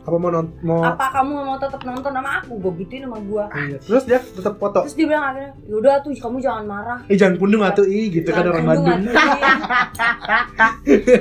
[0.00, 0.80] Apa mau non mau?
[0.82, 3.78] apa kamu mau tetap nonton sama aku gue gituin sama gue Iya.
[3.80, 4.80] Terus dia tetap foto.
[4.80, 8.28] terus dia bilang akhirnya yaudah tuh kamu jangan marah Eh jangan pundung atuh ih gitu
[8.28, 9.04] kan Jangan orang pundung Bandung.
[9.04, 9.14] ih.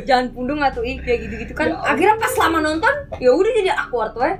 [0.08, 1.76] Jangan pundung atau ih kayak gitu-gitu kan.
[1.78, 4.36] Akhirnya pas lama nonton, ya udah jadi awkward weh.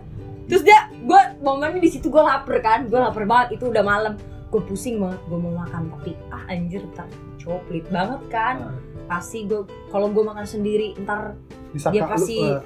[0.48, 4.14] Terus dia, gue momennya di situ gue lapar kan, gue lapar banget itu udah malam.
[4.50, 7.06] Gue pusing banget, gue mau makan tapi ah anjir ntar
[7.38, 8.56] cowok pelit banget kan.
[9.10, 11.34] Pasti gue kalau gue makan sendiri ntar
[11.70, 12.62] Bisa Dia pasti- eh,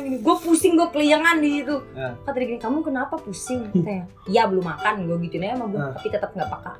[0.00, 1.76] gini, gue pusing gue keliangan di situ.
[1.92, 2.14] Ya.
[2.16, 3.66] Kata dia gini, kamu kenapa pusing?
[3.68, 5.90] Katanya, iya belum makan, gue gituin aja sama gue, Ah.
[5.92, 6.72] tapi tetap nggak peka.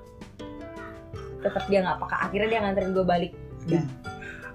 [1.41, 2.17] Tetap dia nggak peka.
[2.21, 3.33] Akhirnya dia nganterin gue balik.
[3.67, 3.85] Udah.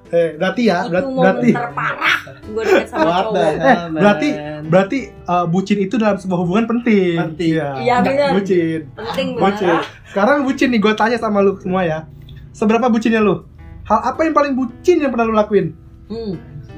[0.07, 3.55] eh berarti ya, momen berarti terparah gue deket sama cowok Eh,
[3.91, 4.27] berarti
[4.63, 7.17] berarti uh, bucin itu dalam sebuah hubungan penting.
[7.17, 7.57] Penting.
[7.57, 7.69] Iya.
[7.81, 8.29] Iya, benar.
[8.31, 8.81] Bucin.
[8.93, 9.65] penting Bucin.
[9.65, 11.99] bener Sekarang bucin nih gue tanya sama lu semua ya.
[12.55, 13.43] Seberapa bucinnya lu?
[13.83, 15.75] Hal apa yang paling bucin yang pernah lu lakuin?
[16.07, 16.33] hmm.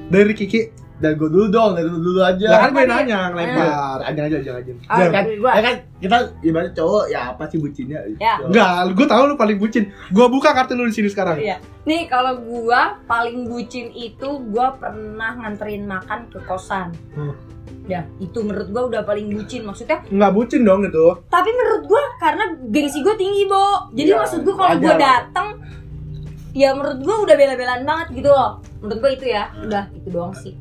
[0.09, 0.61] Dari Kiki.
[0.97, 4.01] dari gue dulu dong dari dulu dulu aja Ya kan gue nanya ngelempar.
[4.01, 5.13] aja aja aja aja ah, Jangan.
[5.13, 8.41] dari gua ya kan kita ibarat cowok ya apa sih bucinnya Ya.
[8.41, 9.93] Enggak, gue tahu lu paling bucin.
[10.09, 11.37] Gue buka kartu lu di sini sekarang.
[11.37, 11.61] Iya.
[11.85, 17.37] nih kalau gua paling bucin itu gua pernah nganterin makan ke kosan Hmm.
[17.87, 19.63] Ya itu menurut gua udah paling bucin.
[19.63, 21.05] Maksudnya Enggak bucin dong itu.
[21.31, 23.89] tapi menurut gua karena gengsi gua tinggi bo.
[23.95, 25.47] Jadi Iya, maksud gua kalau gua dateng
[26.51, 28.59] ya menurut gua udah bela-belaan banget gitu loh.
[28.83, 29.43] Menurut gua itu ya.
[29.63, 30.53] Udah itu doang sih.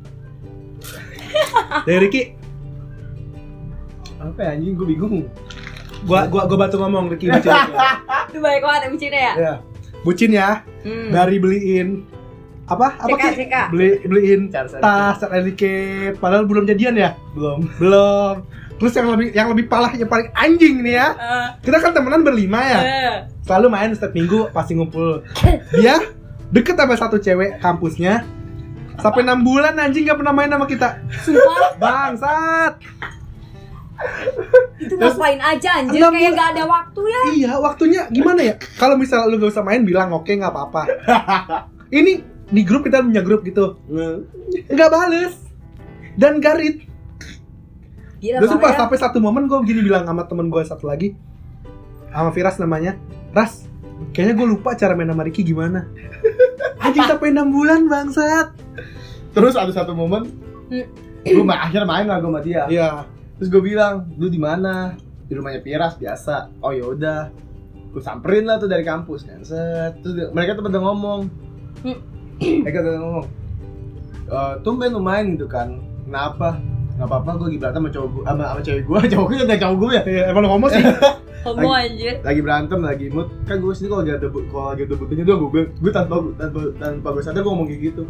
[1.83, 2.21] Dari Riki,
[4.17, 4.73] apa ya anjing?
[4.73, 5.27] Gue bingung.
[6.07, 7.51] Gua gua gua bantu ngomong Riki bucin.
[8.31, 9.33] itu baik banget ya bucinnya ya?
[9.35, 9.53] Ya.
[10.05, 10.49] Bucin ya,
[10.87, 11.09] hmm.
[11.11, 12.07] dari beliin
[12.67, 13.15] apa apa?
[13.33, 13.55] CK.
[13.71, 14.75] Beli beliin tas,
[15.23, 17.15] etiket, padahal belum jadian ya?
[17.31, 18.43] belum Belum.
[18.77, 21.07] Terus yang lebih yang lebih parah yang paling anjing nih ya.
[21.11, 22.79] Eh, Kita kan temenan berlima ya.
[22.79, 23.15] eh.
[23.41, 25.25] Selalu main setiap minggu pasti ngumpul.
[25.73, 25.97] Dia
[26.47, 28.21] deket sama satu cewek kampusnya.
[28.97, 31.01] Sampai enam bulan anjing gak pernah main sama kita.
[31.21, 32.73] sumpah Bangsat.
[34.77, 36.33] itu ngapain aja anjir kayak bulan.
[36.35, 38.53] gak ada waktu ya Iya, waktunya gimana ya?
[38.77, 40.83] Kalau misalnya lu gak usah main bilang oke nggak apa-apa.
[41.97, 43.75] Ini di grup kita punya grup gitu.
[44.67, 45.35] Nggak bales.
[46.17, 46.83] Dan garit.
[48.17, 51.13] gila Gue sumpah makanya sampai satu momen gue gini bilang sama temen gue satu lagi.
[52.09, 52.97] Sama Firas namanya.
[53.29, 53.69] Ras
[54.13, 55.85] kayaknya gue lupa cara main sama Ricky gimana.
[56.85, 58.47] Anjing sampai 6 bulan bangsat.
[59.33, 60.25] Terus ada satu momen
[60.67, 60.83] Hmm.
[61.23, 62.63] gue ma akhirnya main lah gue sama dia.
[62.67, 63.03] Iya.
[63.37, 64.95] Terus gue bilang lu di mana?
[65.27, 66.49] Di rumahnya Piras biasa.
[66.59, 67.29] Oh ya udah.
[67.91, 69.43] Gue samperin lah tuh dari kampus kan.
[69.43, 69.99] Set.
[70.01, 71.27] Terus dia- mereka tuh pada ngomong
[72.41, 73.25] Mereka tuh ngomong
[74.27, 75.79] e, tumben lu main gitu kan.
[76.05, 76.59] Kenapa?
[76.97, 79.59] Nggak apa-apa gue lagi berantem sama cowok gue sama, sama cewek gue cowok gue udah
[79.59, 80.03] cowok gue ya?
[80.03, 80.83] Iya, emang lu ngomong sih?
[81.47, 82.19] Homo anjir.
[82.27, 83.31] lagi berantem lagi mood.
[83.47, 86.59] Kan gue sendiri kalau lagi ada kalau lagi ada butuhnya doang gue gue tanpa tanpa
[86.75, 88.03] tanpa gue sadar gue ngomong kayak gitu.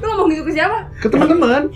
[0.00, 0.78] Lu ngomong gitu ke siapa?
[0.98, 1.70] Ke teman-teman.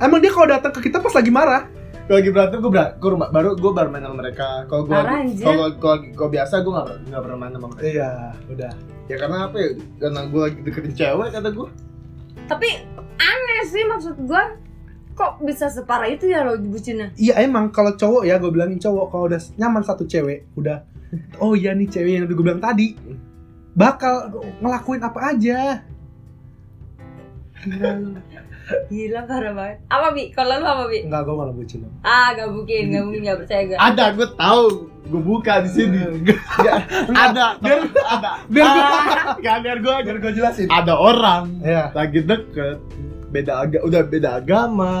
[0.00, 1.62] Emang dia kalau datang ke kita pas lagi marah?
[2.08, 4.48] Kalau lagi berantem gue ber ke rumah baru gue baru main sama mereka.
[4.64, 4.96] Kalau gue
[5.44, 7.84] kalau kalau biasa gue nggak nggak pernah main sama mereka.
[7.84, 8.10] Iya
[8.48, 8.72] udah
[9.08, 9.70] ya karena apa ya?
[10.00, 11.68] Karena gue lagi deketin cewek kata gue
[12.44, 12.68] tapi
[13.16, 14.60] aneh sih maksud gua.
[15.14, 17.14] Kok bisa separah itu ya lo bucinnya?
[17.14, 20.82] Iya emang kalau cowok ya gue bilangin cowok kalau udah nyaman satu cewek udah
[21.38, 22.98] oh iya nih cewek yang udah gue bilang tadi.
[23.78, 25.58] Bakal ngelakuin apa aja.
[28.86, 29.76] Gila parah banget.
[29.86, 30.24] Apa bi?
[30.30, 30.98] Kalau lu apa bi?
[31.02, 31.84] Enggak, gue malah bucin.
[32.00, 33.76] Ah gak mungkin, gak mungkin gak percaya gue.
[33.76, 34.66] Ada, gue tahu.
[35.04, 36.00] Gue buka di sini.
[37.14, 38.30] Ada, biar ada.
[38.46, 38.92] Biar gua-
[39.44, 40.66] Ah, biar gue Biar gue jelasin.
[40.66, 41.92] ada orang Iya.
[41.92, 42.80] lagi deket
[43.28, 44.94] beda aga udah beda agama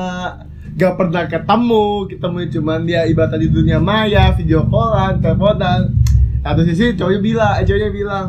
[0.74, 5.94] gak pernah ketemu ketemu cuman dia ibadah di dunia maya video callan teleponan
[6.42, 8.26] satu sisi cowoknya bilang eh cowoknya bilang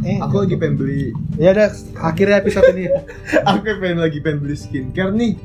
[0.00, 1.12] Eh, aku lagi pengen beli.
[1.36, 1.68] Ya udah,
[2.00, 2.88] akhirnya episode ini.
[3.48, 5.36] aku pengen lagi pengen beli skincare nih.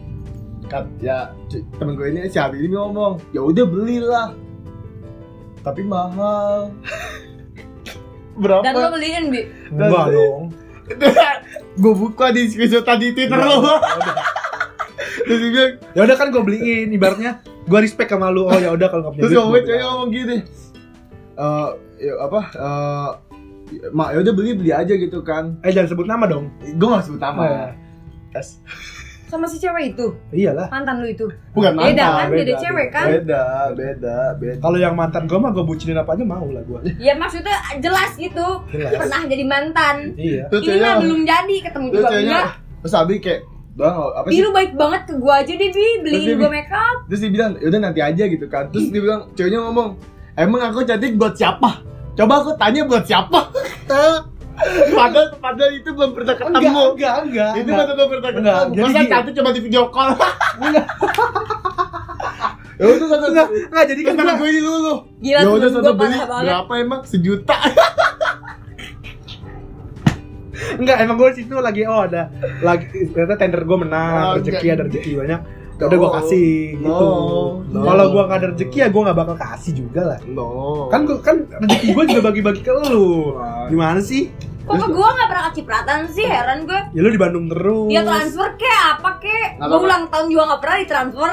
[0.65, 1.29] Kat, ya
[1.77, 4.27] temen gue ini si Abi ini ngomong ya udah belilah.
[5.61, 6.73] Tapi mahal.
[8.41, 8.63] Berapa?
[8.63, 9.41] Dan lo beliin bi?
[9.71, 10.43] Enggak dong.
[11.81, 14.17] gue buka di screenshot tadi Twitter lo terus.
[15.25, 17.43] Dia bilang Ya udah kan gue beliin, ibaratnya.
[17.65, 18.45] Gue respect sama lu.
[18.45, 20.37] Oh ya udah kalau nggak punya terus duit, ngomong gini.
[21.35, 23.09] Eh ya apa eh
[23.91, 26.49] mak ya udah beli beli aja gitu kan Eh jangan sebut nama dong.
[26.61, 27.65] gue gak sebut nama ya.
[28.31, 28.59] Kas.
[29.25, 30.13] Sama si cewek itu?
[30.29, 30.69] Iyalah.
[30.69, 31.25] Mantan lu itu?
[31.57, 32.27] bukan Beda mantan kan?
[32.29, 33.05] Beda beda, cewek kan?
[33.09, 33.43] beda
[33.73, 36.79] beda beda Kalau yang mantan gue mah gue bucinin apa aja mau lah gue.
[37.01, 38.47] Ya maksudnya jelas gitu.
[38.69, 39.01] Jelas.
[39.01, 39.95] Pernah jadi mantan.
[40.13, 40.45] Iya.
[40.53, 42.47] Ini mah belum jadi, ketemu juga enggak.
[42.85, 43.41] terus Abi kayak
[43.75, 46.71] bang apa sih lu baik banget ke gua aja deh Bi, beliin dia gua make
[46.71, 46.97] up.
[47.11, 49.99] terus dia bilang yaudah nanti aja gitu kan terus dia bilang ceweknya ngomong
[50.39, 51.83] emang aku cantik buat siapa
[52.15, 53.39] coba aku tanya buat siapa?
[54.95, 56.55] Padahal padahal itu belum pernah ketemu.
[56.55, 57.51] Enggak, enggak, enggak.
[57.53, 57.91] itu enggak.
[57.91, 60.09] belum pernah Enggak, ketemu jadi masa cantik cuma di video call?
[62.75, 64.93] Ya udah satu Enggak, enggak jadi kan gue ini dulu.
[65.19, 66.17] Gila ya udah satu beli.
[66.19, 67.01] berapa emang?
[67.03, 67.55] Sejuta.
[70.75, 74.75] Enggak emang gue situ lagi oh ada lagi ternyata tender gue menang Oh, rezeki enggak.
[74.75, 75.39] ada rezeki banyak
[75.75, 76.15] ya udah gue No.
[76.15, 77.07] kasih gitu
[77.65, 77.65] No.
[77.67, 77.79] No.
[77.83, 80.47] kalau gue nggak ada rezeki ya gue nggak bakal kasih juga lah no
[80.87, 83.35] kan gua, kan rezeki gue juga bagi-bagi ke lu
[83.67, 84.31] gimana sih
[84.65, 86.81] Kok ke gua gak pernah kecipratan sih, heran gue.
[86.89, 88.65] ya lu di Bandung terus Dia transfer kek
[88.97, 89.47] apa kek?
[89.55, 89.85] Gua apa-apa.
[89.85, 91.31] ulang tahun juga gak pernah ditransfer.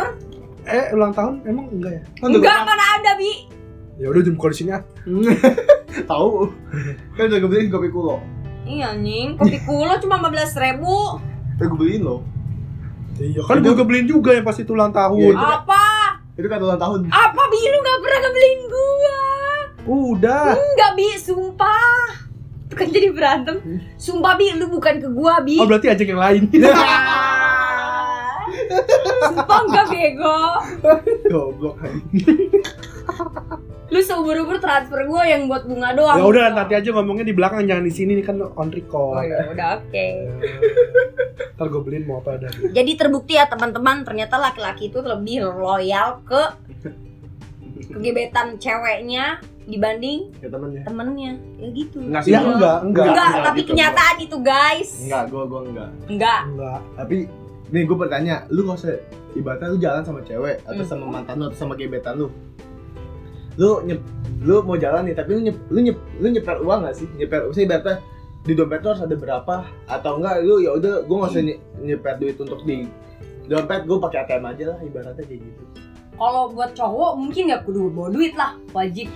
[0.62, 3.32] eh ulang tahun emang enggak ya Enggak, mana ada Bi?
[3.96, 4.82] ya udah jempol di sini ah
[6.10, 6.44] tahu
[7.12, 8.20] kan udah gue beliin kopi kulo
[8.62, 10.96] Iya anjing, kopi kulo cuma 15 ribu.
[11.54, 12.20] eh gue beliin loh
[13.14, 15.84] iya kan gue beliin juga yang pas itu ulang tahun Iya, itu- Apa?
[16.32, 17.60] itu kan ulang tahun Apa Bi?
[17.62, 19.20] Lu gak pernah ngebeliin gua.
[19.84, 22.08] udah Enggak Bi, sumpah.
[22.66, 23.56] Bukan jadi berantem.
[23.96, 25.56] Sumpah Bi, lu bukan ke gua Bi.
[25.56, 26.42] oh berarti ajak yang lain
[29.24, 30.40] Sumpah enggak bego.
[31.26, 31.76] goblok
[33.92, 36.16] Lu seumur-umur transfer gua yang buat bunga doang.
[36.16, 39.20] ya udah nanti aja ngomongnya di belakang jangan di sini nih kan on Oh record
[39.22, 40.06] ya udah oke.
[41.54, 46.24] ntar gue beliin mau apa ada Jadi terbukti ya teman-teman ternyata laki-laki itu lebih loyal
[46.24, 46.42] ke
[47.88, 51.32] kegebetan ceweknya dibanding ya temennya temennya.
[51.54, 51.98] Ya gitu.
[52.00, 54.90] Enggak ya enggak enggak Enggak, enggak tapi gitu, kenyataan itu guys.
[55.00, 56.40] enggak gue gue enggak Enggak.
[56.48, 57.16] enggak tapi
[57.68, 58.96] nih gue bertanya lu kalau usah
[59.32, 60.88] ibaratnya lu jalan sama cewek atau Hmm.
[60.88, 62.28] sama mantan lu atau sama gebetan lu
[63.60, 64.00] lu nyep
[64.42, 67.06] lu mau jalan nih tapi lu nyep lu nyep lu nyeper uang gak sih?
[67.16, 67.94] Nyeper misalnya ibaratnya
[68.42, 69.54] di dompet lu harus ada berapa?
[69.86, 72.88] Atau enggak lu ya udah gue nggak usah nye- nyeper duit untuk di
[73.46, 75.62] dompet gue pakai ATM aja lah ibaratnya kayak gitu.
[76.16, 79.10] Kalau buat cowok mungkin nggak kudu bawa duit lah, wajib.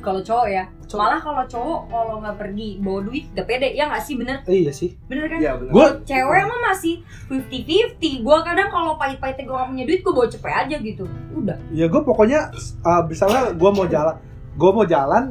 [0.00, 0.64] Kalau cowok ya.
[0.82, 0.98] Cowok.
[0.98, 4.70] Malah kalau cowok kalau nggak pergi bawa duit gak pede ya nggak sih bener iya
[4.70, 5.38] sih bener kan?
[5.38, 6.94] iya benar gue Cewek mah masih
[7.30, 11.56] 50-50 Gua kadang kalau pahit-pahitnya gue gak punya duit Gue bawa cepet aja gitu Udah
[11.70, 12.50] ya gue pokoknya
[12.82, 14.16] uh, misalnya gue mau jalan
[14.50, 15.30] gue mau jalan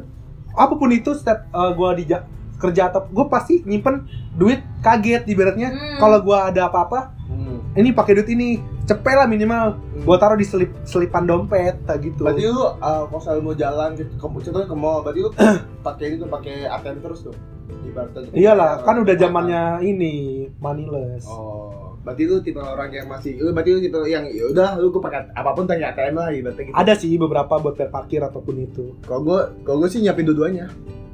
[0.50, 2.24] apa pun itu step uh, gue di ja-
[2.56, 5.96] kerja atau gue pasti nyimpen duit kaget ibaratnya Hmm.
[5.98, 7.76] kalau gue ada apa-apa hmm.
[7.76, 8.56] ini pakai duit ini
[8.90, 9.78] cepet lah minimal.
[10.02, 12.26] Gue taruh di selip selipan dompet gitu.
[12.26, 12.74] Berarti lu uh,
[13.06, 15.30] kalau misalnya mau jalan ke, ke contohnya ke mall berarti lu
[15.86, 17.36] pakai itu pakai ATM terus tuh?
[17.70, 20.14] Ibaratnya untuk iyalah kan udah zamannya ini
[20.58, 21.24] moneyless.
[21.30, 24.90] Oh, berarti lu tipe orang yang masih, lu berarti lu tipe yang ya udah lu
[24.90, 26.74] gue pakai apa pun tanya ATM lah ibaratnya gitu.
[26.74, 28.98] ada sih beberapa buat bayar parkir ataupun itu.
[29.06, 30.66] Kalau gue, kalau gue sih nyiapin dua-duanya.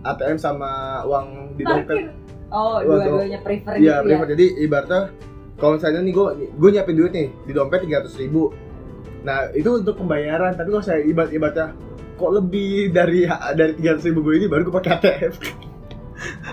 [0.07, 1.97] ATM sama uang di dompet.
[1.99, 4.17] Parkir Oh dua-duanya prefer Iya, gitu ya?
[4.23, 4.27] prefer.
[4.35, 5.03] Jadi ibaratnya
[5.57, 8.53] kalau misalnya nih gue, gue nyiapin duit nih di dompet tiga ribu.
[9.25, 10.53] Nah itu untuk pembayaran.
[10.53, 11.73] Tapi kalau saya ibarat ibaratnya
[12.17, 13.25] kok lebih dari
[13.57, 15.33] dari tiga ribu gue ini baru gue pakai ATM.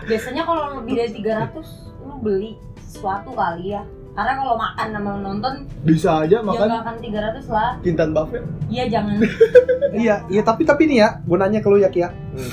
[0.04, 1.56] Biasanya kalau lebih dari 300
[2.04, 3.80] Lu beli sesuatu kali ya
[4.12, 5.54] Karena kalau makan sama nonton
[5.88, 8.44] Bisa aja Ya makan gak akan 300 lah Kintan Buffet.
[8.68, 9.24] Iya jangan
[10.04, 12.52] iya iya tapi tapi nih ya gue nanya ke lu ya Kia Hmm.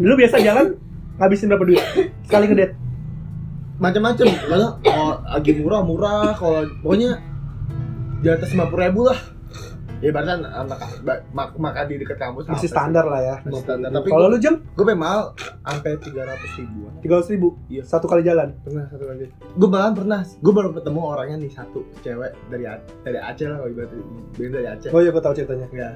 [0.00, 0.78] lu biasa jalan
[1.18, 1.82] ngabisin berapa duit
[2.24, 2.78] sekali ngedate
[3.78, 4.26] Macam-macam.
[4.26, 7.10] Kalau kalau lagi murah murah, kalau pokoknya
[8.18, 9.18] di atas lima ribu lah.
[9.98, 10.78] ya berarti anak
[11.34, 12.70] mak makan di dekat kampus Masih sih?
[12.70, 13.36] standar lah ya.
[13.42, 17.30] Masih standar, tapi Kalau lu jam gue pengen mahal sampai tiga ratus ribuan tiga ratus
[17.34, 17.48] ribu.
[17.66, 17.82] Iya.
[17.82, 18.54] Satu kali jalan.
[18.62, 22.64] pernah satu kali gue bahkan pernah gue baru ketemu orangnya nih satu cewek dari
[23.02, 24.02] dari Aceh lah kalau ibaratnya
[24.34, 25.66] dia dari Aceh Oh iya, gue tahu ceritanya.
[25.68, 25.90] ya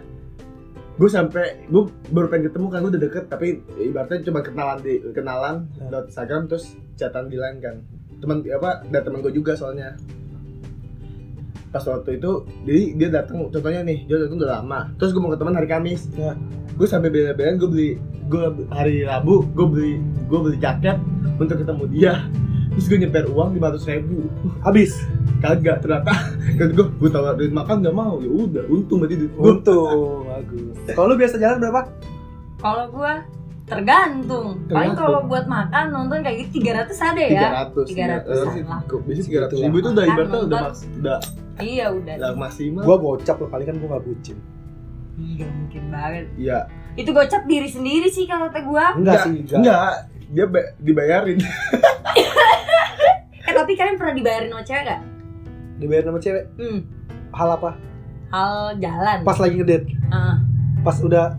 [0.93, 1.83] gue sampai gue
[2.13, 3.47] baru pengen ketemu kan gue udah deket tapi
[3.81, 5.89] ibaratnya cuma kenalan di kenalan Ya.
[5.89, 7.77] lewat Instagram terus chatan di line kan.
[8.21, 9.97] Teman apa dan teman gue juga soalnya.
[11.73, 12.31] Pas waktu itu
[12.69, 14.81] jadi dia datang contohnya nih dia datang udah lama.
[15.01, 16.03] Terus gue mau ketemu hari Kamis.
[16.15, 16.37] Ya.
[16.73, 17.91] gue sampai bela-belain gue beli
[18.29, 19.93] gue hari Rabu gue beli
[20.25, 20.97] gue beli jaket
[21.37, 22.15] untuk ketemu dia
[22.73, 24.27] terus gue nyeper uang lima ratus ribu
[24.61, 24.97] Habis.
[25.39, 26.13] kagak ternyata
[26.59, 30.75] kan gue gue tawarin makan nggak mau ya udah untung berarti duit gue Untung, bagus.
[30.89, 31.81] Kalau lu biasa jalan berapa?
[32.57, 33.13] Kalau gua
[33.65, 34.47] tergantung.
[34.67, 37.29] Paling kalau buat makan nonton kayak gitu 300 ada ya.
[37.29, 37.99] tiga ratus 300
[38.63, 38.81] lah.
[39.01, 41.19] biasanya tiga ratus Segitu ribu itu udah ibaratnya udah maks udah
[41.59, 42.15] Iya udah.
[42.17, 44.37] udah maksimal Gua gocap loh, paling kan gua gak bucin.
[45.15, 46.25] Iya mungkin banget.
[46.37, 46.59] iya
[46.93, 48.95] Itu gocap diri sendiri sih kalau kata gua.
[48.95, 49.59] Enggak sih, enggak.
[49.59, 49.91] enggak
[50.29, 51.39] dia ba- dibayarin
[53.53, 55.01] Eh tapi kalian pernah dibayarin sama cewek gak?
[55.77, 56.45] Dibayar sama cewek.
[56.57, 56.79] Hmm.
[57.37, 57.71] Hal apa?
[58.33, 59.19] Hal jalan.
[59.29, 59.87] Pas lagi ngedate.
[60.09, 60.41] Ah,
[60.81, 61.37] Pas udah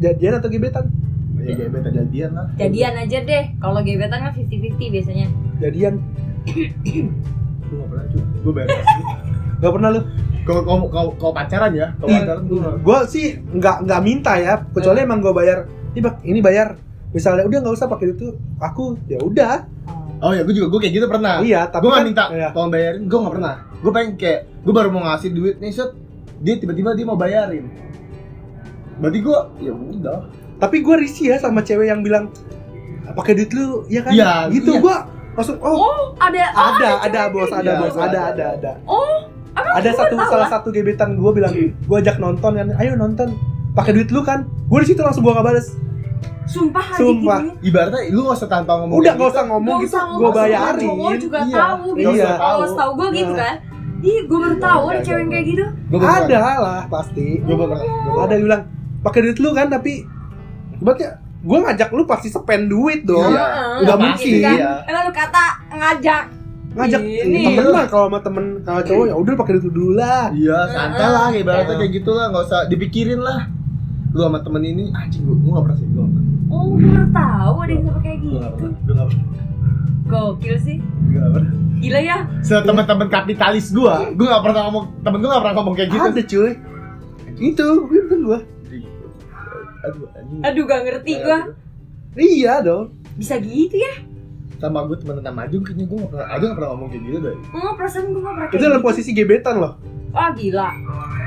[0.00, 0.88] jadian atau gebetan?
[1.40, 3.44] ya beta jadian lah jadian aja deh.
[3.60, 5.26] Kalau gebetan kan 50-50 biasanya.
[5.60, 6.00] Jadian.
[6.48, 8.68] gue gak pernah cuy gue bayar
[9.60, 10.00] Gak pernah lu?
[10.40, 14.64] kalau kalau kalau kalau pacaran ya kalau pacaran gue Gua sih nggak nggak minta ya,
[14.72, 15.68] kecuali emang gua bayar.
[15.92, 16.80] Ini bak, ini bayar.
[17.12, 19.68] Misalnya udah nggak usah pakai itu, aku ya udah.
[20.20, 20.30] Oh.
[20.30, 22.48] ya gue juga gue kayak gitu pernah Iya, tapi gue kan, gak minta Iya.
[22.52, 25.90] tolong bayarin gue gak pernah gue pengen kayak gue baru mau ngasih duit nih set
[26.40, 27.64] dia tiba-tiba dia mau bayarin
[29.00, 30.20] berarti gue ya udah
[30.60, 32.28] Tapi gua risih ya sama cewek yang bilang
[33.16, 34.12] pakai duit lu, ya kan?
[34.12, 34.82] Iya, gitu iya.
[34.84, 34.96] gua
[35.32, 37.56] langsung oh, Oh, ada oh, ada, ada kayak bos, gitu.
[37.56, 38.28] ada Iya, bos, ada, ada, ada.
[38.28, 38.72] ada, ada.
[38.84, 39.24] Oh,
[39.56, 40.48] Ada satu tahu salah lah.
[40.52, 41.48] satu gebetan gua bilang,
[41.88, 43.40] gua ajak nonton kan, ayo nonton,
[43.72, 44.44] pakai duit lu kan?
[44.68, 45.80] Gua di situ langsung gua gak bales.
[46.50, 47.38] Sumpah hari Sumpah.
[47.40, 47.54] gitu.
[47.64, 49.32] ibaratnya lu gak usah tanpa ngomong Udah nggak gitu.
[49.32, 50.82] usah ngomong Gak gitu, usah gua ngomong, semua bayarin.
[50.82, 52.10] cowok juga Iya, tahu nggak gitu.
[52.12, 52.90] usah Kalau tahu.
[52.92, 53.54] gue gitu kan.
[54.00, 55.20] Ih, gue baru Iya, tahu iya, ada cewek iya.
[55.20, 55.64] yang kayak gitu.
[56.00, 57.26] Ada lah pasti.
[57.40, 57.86] Gua belum pernah.
[58.18, 58.62] Ada yang bilang
[59.00, 59.92] pakai duit lu kan, tapi
[60.76, 61.04] berarti
[61.40, 63.30] gua ngajak lu pasti spend duit dong.
[63.30, 63.44] Iya.
[63.80, 64.32] Udah gitu mungkin.
[64.40, 64.56] kan.
[64.56, 64.70] Iya.
[64.88, 66.24] Lu kata ngajak.
[66.70, 67.42] Ngajak Ini.
[67.44, 70.24] temen lah kalau sama temen kalau cowok ya udah pakai duit lu dulu lah.
[70.30, 71.80] Iya, santai lah, ibaratnya Iya.
[71.80, 73.40] kayak gitu lah, nggak usah dipikirin lah.
[74.10, 76.06] Lu sama temen ini, anjing gua, gua gak pernah sih, gua
[76.50, 76.58] gak pernah.
[76.58, 78.36] Oh, gue baru tahu ada yang sampai kayak Gua gitu.
[78.36, 79.26] gak pernah, gua gak pernah,
[80.10, 80.76] Gokil sih.
[80.82, 81.52] gua gak pernah.
[81.80, 82.18] Gila ya.
[82.42, 86.08] Setemen-temen kapitalis gua, gua gak pernah ngomong, temen gua gak pernah ngomong kayak gitu.
[86.10, 86.52] Ada cuy.
[87.40, 88.38] Itu, bener gua.
[89.80, 90.40] Aduh, anjing.
[90.44, 91.38] Aduh, gak ngerti gue.
[92.12, 92.92] Iya dong.
[93.14, 93.94] Bisa gitu ya?
[94.58, 97.18] Sama gua temen sama Ajung, kayaknya gua gak pernah, Ajung gak pernah ngomong kayak gitu
[97.22, 97.36] deh.
[97.50, 98.86] Oh, perasaan gue gak pernah Itu kayak dalam gitu.
[98.90, 99.72] posisi gebetan loh.
[100.10, 100.68] Wah, gila.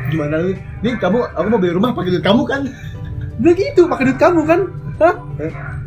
[0.05, 0.51] Gimana lu?
[0.84, 2.61] Nih kamu, aku mau beli rumah pakai duit kamu kan?
[3.36, 4.60] Udah gitu, pakai duit kamu kan?
[4.96, 5.16] Hah?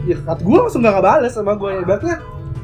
[0.02, 2.16] Ya kata gue langsung gak ngebales sama gue Ibaratnya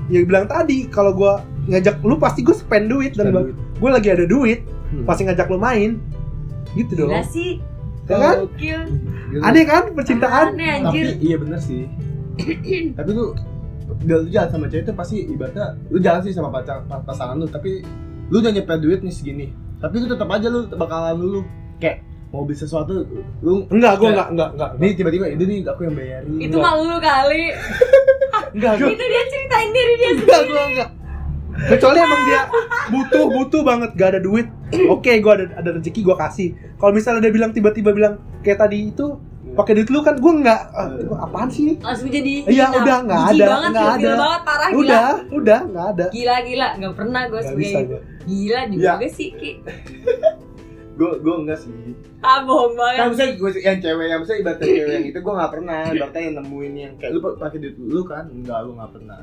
[0.09, 1.33] ya bilang tadi kalau gue
[1.68, 3.55] ngajak lu pasti gue spend duit dan Spend duit.
[3.55, 5.05] gue lagi ada duit Hmm.
[5.05, 5.97] pasti ngajak lu main
[6.74, 7.57] gitu dong Gila sih.
[8.05, 8.37] ya kan.
[8.53, 9.41] Gitu.
[9.41, 11.07] aneh kan percintaan Aneh Tapi anjir.
[11.18, 11.89] iya bener sih.
[12.99, 13.33] tapi lu
[14.03, 17.47] lu jalan sama cewek itu pasti ibaratnya lu jalan sih sama pacar pa- pasangan lu
[17.47, 17.80] tapi
[18.28, 19.47] lu udah nyepet duit nih segini
[19.78, 21.41] tapi lu tetap aja lu bakalan lu
[21.78, 23.05] kayak mau beli sesuatu
[23.45, 26.33] lu enggak gue enggak enggak enggak nih tiba-tiba ini nih aku yang bayarin.
[26.41, 27.45] Itu mah lu kali.
[28.57, 30.91] enggak gue Itu dia ceritain diri dia enggak gue enggak.
[31.53, 32.43] Kecuali emang dia
[32.89, 34.49] butuh butuh banget gak ada duit.
[34.89, 36.49] Oke gue ada ada rezeki gue kasih.
[36.80, 39.20] Kalau misalnya dia bilang tiba-tiba bilang kayak tadi itu
[39.53, 43.22] pakai duit lu kan gue enggak ah, itu apaan sih langsung jadi Iya, udah, nggak
[43.37, 44.11] ada, nggak ada.
[44.16, 44.80] banget parah gila.
[44.80, 46.05] Udah udah nggak ada.
[46.09, 48.97] Gila gila nggak pernah gue Nggak sebagai gila Ya.
[48.97, 49.51] juga sih ki
[51.03, 51.74] gue gue enggak sih.
[52.20, 55.34] Ah bohong kan banget misalnya gue yang cewek yang misalnya ibaratnya cewek yang itu gue
[55.34, 58.24] nggak pernah ibaratnya yang nemuin yang kayak lu pa- pakai duit lu kan?
[58.28, 59.20] Enggak lu nggak pernah.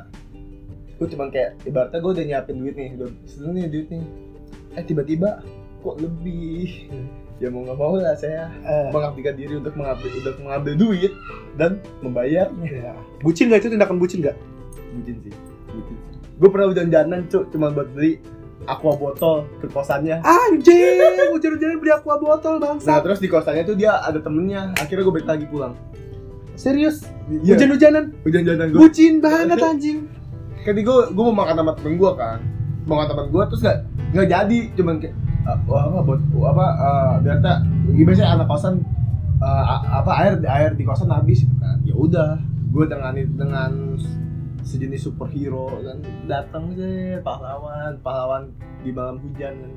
[0.94, 4.04] Gue cuman kayak ibaratnya gue udah nyiapin duit nih udah sebenarnya nih duit nih.
[4.70, 5.30] Eh tiba-tiba
[5.80, 6.68] kok lebih?
[7.40, 11.12] Ya mau nggak mau lah saya Eh, mengabdikan diri untuk mengambil untuk mengambil duit
[11.56, 12.68] dan membayarnya.
[12.68, 12.94] Ya.
[13.20, 14.36] bucin nggak itu tindakan bucin nggak?
[14.92, 15.32] Bucin sih
[15.66, 16.16] bucin sih.
[16.36, 18.20] Gue pernah hujan-hujanan cuk cuma buat beli
[18.70, 20.22] aqua botol ke kosannya.
[20.22, 21.02] Anjing
[21.34, 24.72] hujan-hujanan beli aqua botol nah bangsa terus di kosannya tuh dia ada temennya.
[24.78, 25.74] Akhirnya gue balik lagi pulang.
[26.54, 27.08] Serius?
[27.32, 28.04] Iya, hujan-hujanan?
[28.22, 30.00] Hujan-hujanan gue bucin banget anjing.
[30.60, 32.38] kan gue gue mau makan sama temen gue kan.
[32.86, 33.78] Mau makan temen gue terus gak
[34.14, 34.60] nggak jadi.
[34.78, 35.16] Cuman kayak
[35.48, 37.58] "Ah, wah apa buat apa uh, biar tak
[37.90, 38.84] biasanya anak kosan
[39.40, 39.64] uh,
[40.04, 41.80] apa air air di kosan habis gitu kan.
[41.88, 42.30] Ya udah
[42.70, 43.72] gue dengan dengan
[44.64, 45.98] sejenis superhero kan
[46.28, 48.44] datang sih pahlawan pahlawan
[48.84, 49.72] di malam hujan kan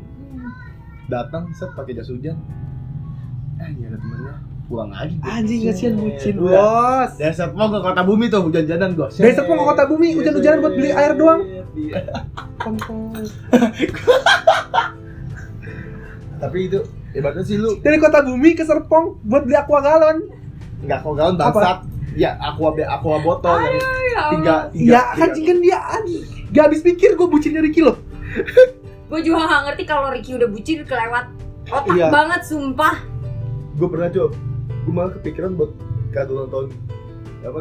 [1.11, 2.39] datang set pakai jas hujan
[3.63, 4.35] ah ada temennya
[4.73, 5.21] pulang lagi.
[5.21, 7.13] Anjing kasihan bucin, bos.
[7.21, 10.73] dari Serpong ke kota bumi tuh hujan-hujanan gua Dari Serpong ke Kota Bumi, hujan-hujanan buat
[10.73, 11.45] beli air doang.
[11.77, 12.01] Iya.
[16.43, 20.41] Tapi itu ibaratnya sih lu Dari Kota Bumi ke Serpong buat beli aqua galon.
[20.83, 23.77] nggak kau galon bangsat ya aqua aqua botol yang
[24.31, 26.25] tiga tiga Ya, kan kan dia anjing.
[26.51, 27.97] Gak habis pikir gue bucinnya Ricky loh.
[29.09, 31.29] Gue juga gak ngerti kalau Ricky udah bucin kelewat
[31.67, 32.09] otak Iya.
[32.09, 32.97] banget sumpah.
[33.73, 34.29] gue pernah coba
[34.79, 35.73] gue malah kepikiran buat
[36.11, 36.67] kado ulang tahun
[37.43, 37.59] apa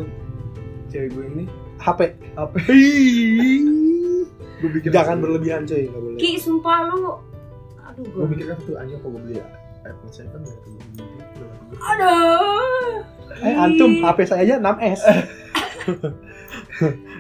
[0.88, 1.44] cewek gue ini
[1.78, 2.00] HP.
[2.34, 2.56] apa
[4.58, 6.18] gue pikir Jangan berlebihan coy, gak boleh.
[6.18, 7.20] Ki sumpah lu.
[7.82, 8.26] Aduh gue gue.
[8.30, 9.36] mikir kan tuh anjing apa gue beli
[9.82, 10.56] iPhone 7 ya
[11.36, 13.02] tuh Aduh.
[13.40, 15.02] Eh antum, HP saya aja 6S.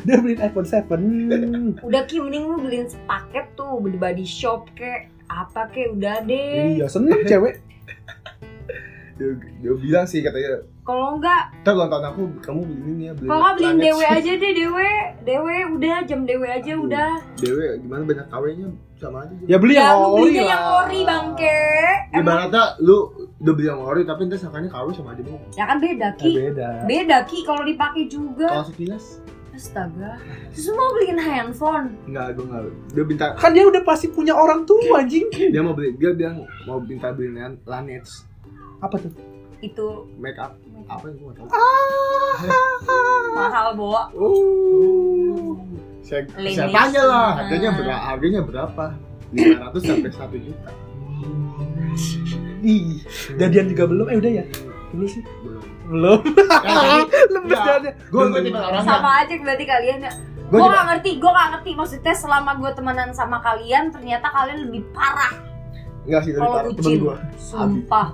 [0.01, 1.81] dia beliin iPhone 7.
[1.81, 6.75] Udah Ki mending lu beliin sepaket tuh di body shop kek apa kek udah deh.
[6.75, 7.61] Iya, seneng cewek.
[9.13, 9.27] dia,
[9.59, 13.27] dia bilang sih katanya Kalau enggak, ntar ulang tahun aku kamu beli ini ya beli
[13.29, 14.89] kalau beliin Planet." dewe aja deh dewe,
[15.21, 16.81] dewe udah jam dewe aja Aduh.
[16.81, 17.11] udah.
[17.37, 20.77] dewe gimana banyak kawenya sama aja Ya beli Ya yang ori belinya yang lah.
[20.81, 21.59] ori bangke.
[22.11, 22.97] Emang ibaratnya lu
[23.41, 26.31] udah beli yang ori tapi ntar sangkanya KW sama aja dong ya kan beda Ki.
[26.31, 26.69] beda.
[26.85, 28.45] Beda Ki kalau dipakai juga.
[28.47, 29.17] kalau sekilas
[29.51, 30.15] Astaga.
[30.55, 31.91] Lu mau beliin handphone.
[32.05, 35.27] enggak gue enggak dia minta Kan dia udah pasti punya orang tua anjing.
[35.27, 38.07] dia mau beli dia bilang mau minta beli lan- Laneige
[38.79, 39.11] Apa tuh?
[39.59, 41.47] Itu make up apa yang gue tahu
[43.31, 44.01] mahal bawa.
[44.13, 45.55] oh
[46.01, 47.75] saya tanya lah harganya Ah.
[47.75, 48.85] berapa harganya berapa
[49.31, 50.71] 500 sampai 1 juta
[52.61, 53.01] Ih,
[53.35, 54.05] jadian juga belum.
[54.07, 54.45] Eh udah ya.
[54.91, 56.19] Ini sih belum belum.
[56.63, 57.03] ya,
[57.33, 57.63] Lemes Ya.
[57.75, 57.93] banget.
[58.05, 60.11] gue orangnya Sama aja berarti kalian ya.
[60.47, 64.83] gue gak ngerti, gue gak ngerti maksudnya selama gue temenan sama kalian ternyata kalian lebih
[64.91, 65.31] parah
[66.03, 68.07] enggak sih dari kalau para temen gue Sumpah.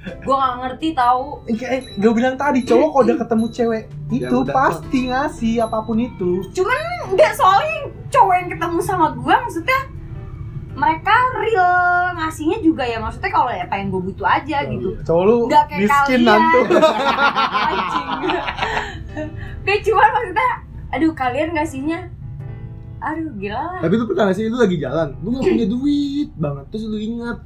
[0.00, 1.24] Gue gak ngerti tahu.
[1.44, 5.54] Eh, kayak gue bilang tadi cowok kalau udah ketemu cewek Ya itu udah, pasti ngasih
[5.60, 6.30] apa pun itu.
[7.06, 9.80] Enggak soalnya yang cowok yang ketemu sama gue maksudnya
[10.70, 11.74] mereka real
[12.14, 14.88] ngasihnya juga ya maksudnya kalau ya apa yang gue butuh aja Oh, gitu.
[14.90, 15.02] iya.
[15.02, 16.60] Cowok lu Nggak kayak miskin nantu.
[17.68, 18.08] Anjing.
[19.60, 20.48] Kayak cuman maksudnya
[20.90, 21.98] aduh kalian ngasihnya
[23.00, 23.80] aduh gila lah.
[23.80, 26.98] tapi lu pernah gak sih lu lagi jalan lu gak punya duit banget terus lu
[26.98, 27.38] ingat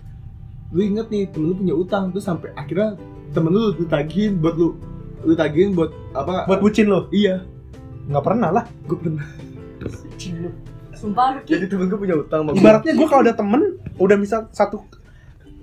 [0.69, 2.99] lu inget nih temen lu punya utang terus sampai akhirnya
[3.31, 4.75] temen lu lu tagihin buat lu
[5.23, 7.07] lu tagihin buat apa Buat bucin lo?
[7.11, 7.45] iya
[8.05, 8.65] Nggak pernah lah.
[8.83, 9.25] gue pernah
[9.79, 10.51] Bucin lu.
[11.05, 11.51] Sumpah lu Ki.
[11.61, 12.61] jadi temen gue punya utang sama gua.
[12.65, 13.61] Ibaratnya gue kalau udah temen,
[14.01, 14.77] udah misal satu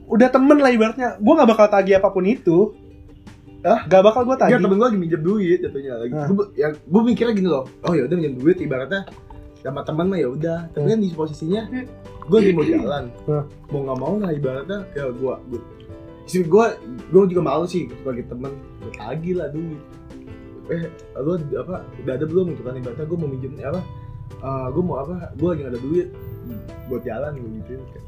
[0.05, 2.75] udah temen lah ibaratnya gue nggak bakal tagih apa pun itu
[3.61, 3.85] Hah?
[3.85, 6.13] Gak bakal gue Iya tagih temen gue lagi minjem duit jatuhnya lagi.
[6.17, 6.25] Nah.
[6.33, 7.69] Gue ya gue mikirnya gini loh.
[7.85, 9.05] Oh ya udah minjem duit ibaratnya
[9.61, 10.65] sama teman mah ya udah.
[10.73, 11.85] Tapi kan di posisinya Hmm.
[12.25, 13.03] gue lagi mau jalan.
[13.29, 13.45] Hmm.
[13.69, 15.61] Mau nggak mau lah ibaratnya ya gue gue
[16.25, 16.65] Istri gue
[17.13, 18.49] gue juga malu sih sebagai teman
[18.81, 19.77] gue tagih lah duit.
[20.73, 20.89] Eh
[21.21, 23.81] lu apa udah ada belum gitu kan ibaratnya gue mau minjem apa?
[24.33, 25.35] Eh gue mau apa?
[25.35, 26.07] Gue lagi gak ada duit
[26.87, 28.03] buat jalan gue gituin kan.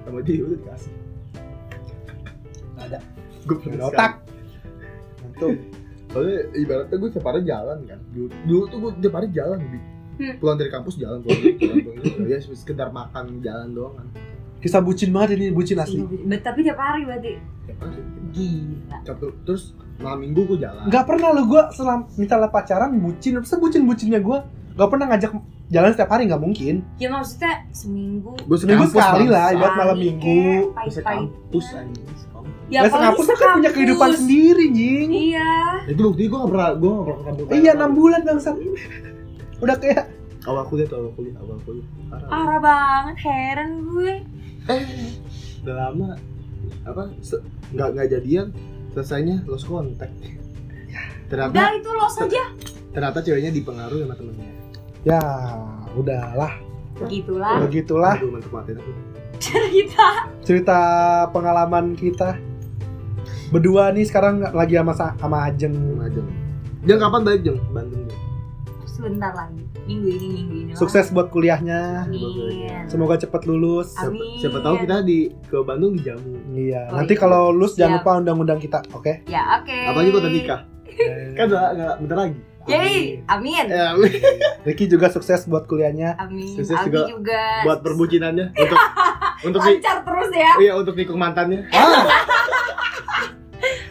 [0.00, 0.92] Sama dia udah dikasih.
[2.80, 2.98] Ada.
[3.40, 4.12] Gue pernah otak
[5.36, 5.56] Tuh.
[6.10, 9.78] Soalnya ibaratnya gue tiap hari jalan kan Dulu, dulu tuh gue tiap hari jalan Bi.
[10.20, 10.34] Hmm.
[10.36, 14.06] Pulang dari kampus jalan pulang, pulang, pulang, Ya sekedar makan jalan doang kan
[14.60, 17.32] Kisah bucin banget ini, bucin asli Bet- Tapi tiap hari berarti.
[17.64, 18.98] Tiap hari Gila.
[19.00, 19.62] Sabtu- Terus
[19.96, 24.20] malam minggu gue jalan Gak pernah lo gue selam misalnya pacaran bucin, apa bucin bucinnya
[24.20, 24.38] gue
[24.80, 25.30] Gak pernah ngajak
[25.68, 28.32] jalan setiap hari nggak mungkin Ya maksudnya seminggu.
[28.40, 30.96] Gue Seminggu sekali lah, ibarat malam minggu kek, Gue pahit-pahit.
[30.96, 32.54] sekampus anjing sekampus.
[32.66, 35.52] Ya, Ya tuh kan punya kehidupan sendiri jing Iya.
[35.84, 38.56] Itu bukti gue gak pernah Gue gak pernah ketemu Iya 6 bulan bangsat
[39.62, 40.04] Udah kayak
[40.40, 42.28] Awal kuliah tuh awal kuliah Awal kuliah Parah.
[42.32, 44.14] Parah banget, heran gue.
[44.66, 44.82] Eh
[45.60, 46.08] Udah lama
[46.82, 47.02] Apa
[47.70, 48.46] Nggak nggak jadian
[48.90, 50.16] Selesainya lost contact
[51.28, 52.42] Ternyata Udah itu lo saja.
[52.90, 54.49] ternyata ceweknya dipengaruhi sama temennya
[55.02, 55.20] Ya
[55.92, 56.52] udahlah
[56.96, 58.92] Begitulah Begitulah Aduh mantep banget aku
[59.40, 60.06] cerita.
[60.44, 60.78] cerita
[61.28, 62.36] pengalaman kita
[63.48, 66.28] Berdua nih sekarang lagi sama sa- sama Ajeng Majeng.
[66.80, 67.58] Jeng kapan balik Jeng?
[67.68, 68.20] Bandung Jeng.
[68.86, 69.64] Sebentar lagi.
[69.82, 70.70] Minggu ini, minggu ini.
[70.70, 70.78] lah.
[70.78, 72.86] Sukses buat kuliahnya Amin.
[72.86, 74.38] Semoga cepet lulus Siapa, Amin.
[74.38, 76.36] siapa tahu kita di ke Bandung di jamu.
[76.52, 77.20] Iya, Oh, nanti iya.
[77.20, 78.04] kalau lulus jangan Siap.
[78.04, 79.12] lupa undang-undang kita, oke?
[79.26, 79.78] Ya, oke.
[79.84, 80.60] Apalagi kalau udah nikah.
[81.32, 82.38] Kan udah nggak bentar lagi.
[82.70, 83.64] Yeay, amin.
[83.66, 83.92] Ya,
[84.66, 86.14] Ricky juga sukses buat kuliahnya.
[86.16, 86.54] Amin.
[86.54, 87.42] Sukses Abi juga juga.
[87.66, 88.78] buat perbucinannya untuk
[89.50, 90.52] untuk di, Lancar terus ya.
[90.60, 91.66] iya untuk nikung mantannya.
[91.72, 92.06] Ah,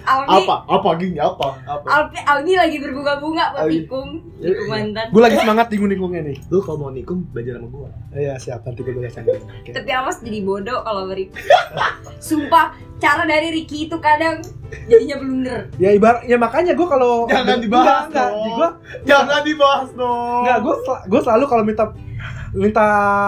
[0.02, 0.56] Aldi apa?
[0.66, 1.48] Apa gini apa?
[1.64, 1.86] Apa?
[1.86, 4.10] Aldi, Aldi lagi berbunga-bunga buat tikung.
[4.38, 5.06] Ya, Tikung mantan.
[5.10, 6.38] Gue lagi semangat tikung-tikungnya nih.
[6.48, 7.90] lu kalau mau nikung belajar sama gua.
[8.12, 8.66] Iya siap.
[8.66, 9.38] Nanti gue belajar sama.
[9.66, 11.30] Tapi awas jadi bodoh kalau beri
[12.20, 12.66] Sumpah
[12.98, 14.42] cara dari Ricky itu kadang
[14.86, 15.62] jadinya blunder.
[15.78, 18.30] Ya ibarat ya makanya gue kalau Jangan dibahas enggak, enggak.
[18.30, 18.56] dong.
[18.58, 18.70] Gue
[19.06, 20.42] jangan dibahas dong.
[20.42, 21.86] Enggak gue gue selalu kalau minta
[22.54, 22.86] minta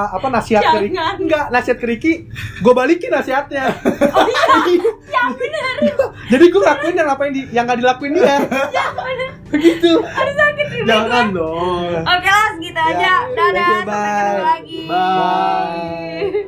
[0.10, 2.14] apa nasihat ke Riki enggak nasihat ke Riki
[2.62, 3.66] gue balikin nasihatnya.
[4.12, 4.56] Oh iya.
[5.16, 5.76] Yang bener.
[5.82, 6.06] Iya.
[6.36, 8.44] Jadi gue lakuin yang apa yang di yang gak dilakuin dia.
[8.78, 9.30] Yang bener.
[9.52, 9.92] Begitu.
[10.04, 11.38] Aduh sakit jangan gue.
[11.38, 12.02] dong.
[12.04, 13.14] Oke lah segitu ya, aja.
[13.36, 14.80] dadah sampai ketemu lagi.
[14.90, 14.98] Bye.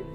[0.02, 0.13] bye.